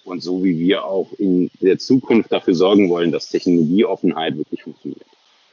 und 0.04 0.22
so 0.22 0.44
wie 0.44 0.58
wir 0.58 0.84
auch 0.84 1.12
in 1.18 1.50
der 1.60 1.78
Zukunft 1.78 2.32
dafür 2.32 2.54
sorgen 2.54 2.90
wollen, 2.90 3.12
dass 3.12 3.28
Technologieoffenheit 3.28 4.36
wirklich 4.36 4.62
funktioniert. 4.62 5.06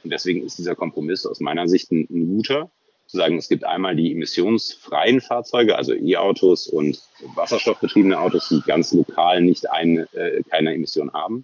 Und 0.03 0.11
deswegen 0.11 0.43
ist 0.43 0.57
dieser 0.57 0.75
Kompromiss 0.75 1.25
aus 1.25 1.39
meiner 1.39 1.67
Sicht 1.67 1.91
ein, 1.91 2.07
ein 2.09 2.27
guter, 2.27 2.71
zu 3.11 3.17
sagen, 3.17 3.37
es 3.37 3.49
gibt 3.49 3.65
einmal 3.65 3.95
die 3.95 4.13
emissionsfreien 4.13 5.19
Fahrzeuge, 5.19 5.75
also 5.75 5.93
E-Autos 5.93 6.67
und 6.67 7.01
wasserstoffbetriebene 7.35 8.17
Autos, 8.17 8.47
die 8.47 8.61
ganz 8.65 8.93
lokal 8.93 9.41
nicht 9.41 9.69
eine, 9.69 10.07
äh, 10.13 10.41
keine 10.49 10.73
Emission 10.73 11.11
haben. 11.11 11.43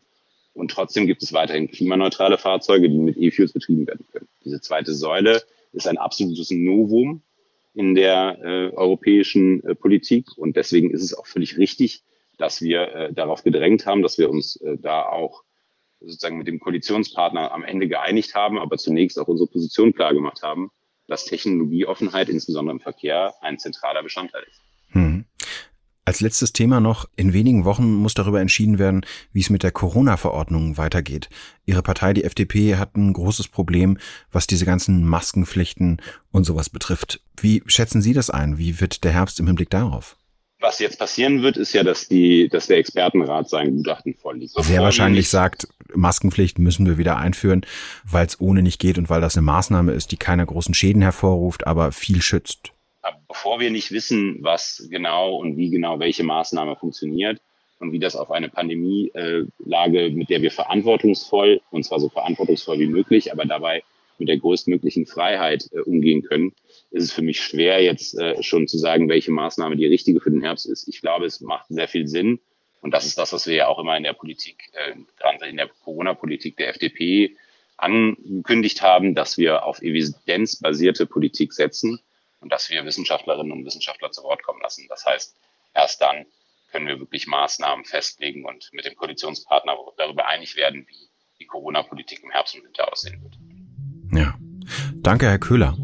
Und 0.54 0.72
trotzdem 0.72 1.08
gibt 1.08 1.22
es 1.24 1.34
weiterhin 1.34 1.70
klimaneutrale 1.70 2.38
Fahrzeuge, 2.38 2.89
die 2.89 2.98
mit 2.98 3.17
E-Fuels 3.17 3.52
betrieben 3.52 3.86
werden 3.86 4.06
können. 4.12 4.28
Diese 4.46 4.62
zweite 4.62 4.93
Säule 4.93 5.43
ist 5.74 5.88
ein 5.88 5.98
absolutes 5.98 6.52
Novum 6.52 7.22
in 7.74 7.93
der 7.93 8.39
äh, 8.41 8.76
europäischen 8.76 9.63
äh, 9.63 9.76
Politik. 9.76 10.38
Und 10.38 10.56
deswegen 10.56 10.89
ist 10.89 11.04
es 11.04 11.13
auch 11.13 11.28
völlig 11.28 11.58
richtig, 11.58 12.02
dass 12.38 12.62
wir 12.62 12.93
äh, 12.93 13.13
darauf 13.13 13.43
gedrängt 13.43 13.86
haben, 13.86 14.02
dass 14.02 14.17
wir 14.17 14.30
uns 14.30 14.56
äh, 14.58 14.78
da 14.78 15.04
auch 15.04 15.43
sozusagen 16.00 16.38
mit 16.38 16.47
dem 16.47 16.60
Koalitionspartner 16.60 17.52
am 17.52 17.63
Ende 17.63 17.88
geeinigt 17.88 18.36
haben, 18.36 18.60
aber 18.60 18.78
zunächst 18.78 19.19
auch 19.19 19.28
unsere 19.28 19.50
Position 19.50 19.93
klar 19.93 20.13
gemacht 20.13 20.43
haben, 20.43 20.69
dass 21.08 21.26
Technologieoffenheit 21.26 22.30
insbesondere 22.30 22.76
im 22.76 22.80
Verkehr 22.80 23.34
ein 23.41 23.58
zentraler 23.58 24.04
Bestandteil 24.04 24.43
ist. 24.43 24.62
Hm. 24.89 25.26
Als 26.06 26.21
letztes 26.21 26.54
Thema 26.54 26.80
noch, 26.80 27.10
in 27.17 27.34
wenigen 27.34 27.65
Wochen 27.65 27.93
muss 27.93 28.13
darüber 28.13 28.39
entschieden 28.39 28.80
werden, 28.80 29.06
wie 29.34 29.41
es 29.41 29.50
mit 29.50 29.62
der 29.63 29.73
Corona-Verordnung 29.73 30.78
weitergeht. 30.78 31.28
Ihre 31.65 31.84
Partei, 31.84 32.13
die 32.13 32.23
FDP, 32.23 32.78
hat 32.78 32.95
ein 32.95 33.12
großes 33.12 33.50
Problem, 33.50 33.97
was 34.32 34.47
diese 34.47 34.65
ganzen 34.65 35.04
Maskenpflichten 35.04 36.02
und 36.32 36.45
sowas 36.45 36.69
betrifft. 36.69 37.21
Wie 37.41 37.62
schätzen 37.65 38.02
Sie 38.02 38.13
das 38.13 38.30
ein? 38.30 38.58
Wie 38.58 38.80
wird 38.80 39.04
der 39.04 39.12
Herbst 39.12 39.41
im 39.41 39.47
Hinblick 39.47 39.69
darauf? 39.69 40.15
Was 40.60 40.80
jetzt 40.80 40.98
passieren 40.98 41.43
wird, 41.43 41.58
ist 41.58 41.74
ja, 41.74 41.84
dass 41.84 42.08
die, 42.08 42.50
dass 42.50 42.67
der 42.67 42.78
Expertenrat 42.78 43.48
sein 43.48 43.76
Gutachten 43.76 44.15
vorliegt. 44.15 44.54
Sehr 44.56 44.82
wahrscheinlich 44.82 45.30
sagt, 45.30 45.67
Maskenpflicht 45.93 46.58
müssen 46.58 46.88
wir 46.88 46.98
wieder 46.98 47.17
einführen, 47.17 47.65
weil 48.04 48.26
es 48.26 48.41
ohne 48.41 48.63
nicht 48.63 48.80
geht 48.80 48.98
und 48.98 49.10
weil 49.10 49.22
das 49.22 49.38
eine 49.38 49.46
Maßnahme 49.46 49.91
ist, 49.91 50.12
die 50.12 50.17
keine 50.17 50.46
großen 50.46 50.74
Schäden 50.74 51.02
hervorruft, 51.04 51.67
aber 51.67 51.91
viel 51.91 52.22
schützt. 52.22 52.72
Aber 53.04 53.17
bevor 53.28 53.60
wir 53.60 53.70
nicht 53.70 53.91
wissen, 53.91 54.39
was 54.41 54.88
genau 54.89 55.36
und 55.36 55.58
wie 55.58 55.70
genau 55.70 56.00
welche 56.00 56.24
Maßnahme 56.24 56.76
funktioniert 56.76 57.39
und 57.80 57.91
wie 57.91 58.00
das 58.00 58.15
auf 58.15 58.32
eine 58.32 58.50
Pandemielage, 58.50 60.10
mit 60.10 60.30
der 60.30 60.41
wir 60.41 60.52
verantwortungsvoll, 60.52 61.62
und 61.70 61.84
zwar 61.84 62.00
so 62.00 62.10
verantwortungsvoll 62.10 62.80
wie 62.80 62.88
möglich, 62.88 63.32
aber 63.32 63.46
dabei 63.46 63.84
mit 64.17 64.30
der 64.30 64.38
größtmöglichen 64.38 65.06
Freiheit 65.06 65.70
äh, 65.72 65.80
umgehen 65.82 66.24
können, 66.24 66.54
ist 66.91 67.04
es 67.04 67.12
für 67.12 67.21
mich 67.21 67.41
schwer, 67.41 67.82
jetzt 67.84 68.17
äh, 68.17 68.41
schon 68.43 68.67
zu 68.67 68.78
sagen, 68.78 69.10
welche 69.10 69.32
Maßnahme 69.32 69.76
die 69.76 69.86
richtige 69.86 70.19
für 70.19 70.32
den 70.32 70.41
Herbst 70.41 70.65
ist. 70.65 70.88
Ich 70.88 71.02
glaube, 71.02 71.26
es 71.26 71.41
macht 71.41 71.67
sehr 71.69 71.88
viel 71.88 72.08
Sinn. 72.08 72.39
Und 72.82 72.91
das 72.91 73.06
ist 73.06 73.17
das, 73.17 73.34
was 73.34 73.47
wir 73.47 73.56
ja 73.56 73.67
auch 73.67 73.80
immer 73.80 73.97
in 73.97 74.04
der 74.04 74.13
Politik, 74.13 74.71
äh, 74.73 74.93
in 75.50 75.58
der 75.58 75.67
Corona-Politik 75.67 76.58
der 76.58 76.69
FDP 76.69 77.36
angekündigt 77.76 78.82
haben, 78.82 79.13
dass 79.13 79.38
wir 79.38 79.65
auf 79.65 79.82
evidenzbasierte 79.82 81.06
Politik 81.06 81.54
setzen 81.54 82.00
und 82.39 82.52
dass 82.52 82.69
wir 82.69 82.86
Wissenschaftlerinnen 82.86 83.52
und 83.52 83.65
Wissenschaftler 83.65 84.12
zu 84.12 84.23
Wort 84.23 84.43
kommen 84.43 84.62
lassen. 84.62 84.86
Das 84.89 85.06
heißt, 85.06 85.36
erst 85.73 86.02
dann 86.02 86.26
können 86.71 86.88
wir 86.88 87.00
wirklich 87.00 87.28
Maßnahmen 87.28 87.86
festlegen 87.86 88.45
und 88.45 88.69
mit 88.73 88.86
dem 88.86 88.95
Koalitionspartner 88.95 89.78
darüber 89.97 90.28
einig 90.28 90.56
werden, 90.56 90.86
wie 90.88 91.10
die 91.39 91.45
Corona-Politik 91.45 92.23
im 92.23 92.32
Herbst 92.32 92.56
und 92.56 92.63
Winter 92.63 92.91
aussehen 92.91 93.21
wird. 93.21 93.38
Ja. 94.12 94.38
Danke, 94.95 95.28
Herr 95.28 95.39
Köhler. 95.39 95.78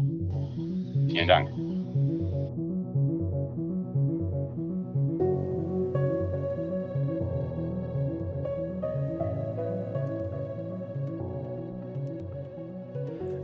Vielen 1.14 1.28
Dank. 1.28 1.63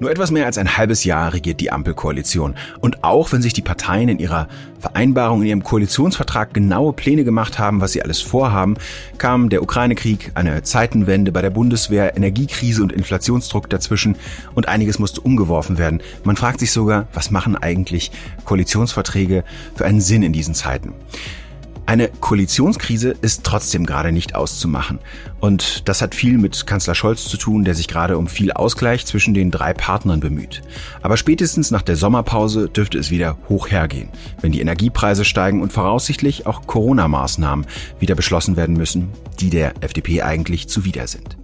Nur 0.01 0.11
etwas 0.11 0.31
mehr 0.31 0.47
als 0.47 0.57
ein 0.57 0.79
halbes 0.79 1.05
Jahr 1.05 1.35
regiert 1.35 1.61
die 1.61 1.71
Ampelkoalition. 1.71 2.55
Und 2.81 3.05
auch 3.05 3.33
wenn 3.33 3.43
sich 3.43 3.53
die 3.53 3.61
Parteien 3.61 4.09
in 4.09 4.19
ihrer 4.19 4.49
Vereinbarung, 4.79 5.43
in 5.43 5.49
ihrem 5.49 5.63
Koalitionsvertrag 5.63 6.55
genaue 6.55 6.95
Pläne 6.95 7.23
gemacht 7.23 7.59
haben, 7.59 7.83
was 7.83 7.93
sie 7.93 8.03
alles 8.03 8.23
vorhaben, 8.23 8.77
kam 9.19 9.51
der 9.51 9.63
Ukraine-Krieg, 9.63 10.33
eine 10.35 10.63
Zeitenwende 10.63 11.33
bei 11.33 11.43
der 11.43 11.51
Bundeswehr, 11.51 12.17
Energiekrise 12.17 12.83
und 12.83 12.93
Inflationsdruck 12.93 13.69
dazwischen 13.69 14.17
und 14.55 14.69
einiges 14.69 14.99
musste 14.99 15.21
umgeworfen 15.21 15.77
werden. 15.77 16.01
Man 16.25 16.37
fragt 16.37 16.61
sich 16.61 16.73
sogar, 16.73 17.07
was 17.13 17.31
machen 17.31 17.55
eigentlich 17.55 18.11
Koalitionsverträge 18.47 19.45
für 19.75 19.85
einen 19.85 20.01
Sinn 20.01 20.23
in 20.23 20.33
diesen 20.33 20.55
Zeiten? 20.55 20.95
Eine 21.91 22.07
Koalitionskrise 22.07 23.17
ist 23.21 23.43
trotzdem 23.43 23.85
gerade 23.85 24.13
nicht 24.13 24.37
auszumachen. 24.37 25.01
Und 25.41 25.89
das 25.89 26.03
hat 26.03 26.15
viel 26.15 26.39
mit 26.39 26.65
Kanzler 26.65 26.95
Scholz 26.95 27.25
zu 27.25 27.37
tun, 27.37 27.65
der 27.65 27.75
sich 27.75 27.89
gerade 27.89 28.17
um 28.17 28.29
viel 28.29 28.53
Ausgleich 28.53 29.07
zwischen 29.07 29.35
den 29.35 29.51
drei 29.51 29.75
Partnern 29.75 30.21
bemüht. 30.21 30.63
Aber 31.03 31.17
spätestens 31.17 31.73
nach 31.73 31.83
der 31.83 31.97
Sommerpause 31.97 32.69
dürfte 32.69 32.97
es 32.97 33.11
wieder 33.11 33.39
hoch 33.49 33.73
hergehen, 33.73 34.09
wenn 34.41 34.53
die 34.53 34.61
Energiepreise 34.61 35.25
steigen 35.25 35.61
und 35.63 35.73
voraussichtlich 35.73 36.47
auch 36.47 36.65
Corona-Maßnahmen 36.65 37.67
wieder 37.99 38.15
beschlossen 38.15 38.55
werden 38.55 38.77
müssen, 38.77 39.09
die 39.41 39.51
der 39.51 39.75
FDP 39.83 40.23
eigentlich 40.23 40.69
zuwider 40.69 41.09
sind. 41.09 41.39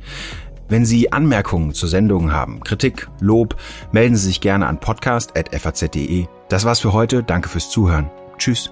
Wenn 0.69 0.87
Sie 0.87 1.11
Anmerkungen 1.13 1.75
zur 1.75 1.89
Sendung 1.89 2.31
haben, 2.31 2.61
Kritik, 2.63 3.09
Lob, 3.19 3.57
melden 3.91 4.15
Sie 4.15 4.29
sich 4.29 4.41
gerne 4.41 4.69
an 4.69 4.79
podcast.faz.de. 4.79 6.27
Das 6.49 6.65
war's 6.65 6.79
für 6.79 6.93
heute. 6.93 7.25
Danke 7.25 7.49
fürs 7.49 7.69
Zuhören. 7.69 8.13
Tschüss. 8.39 8.71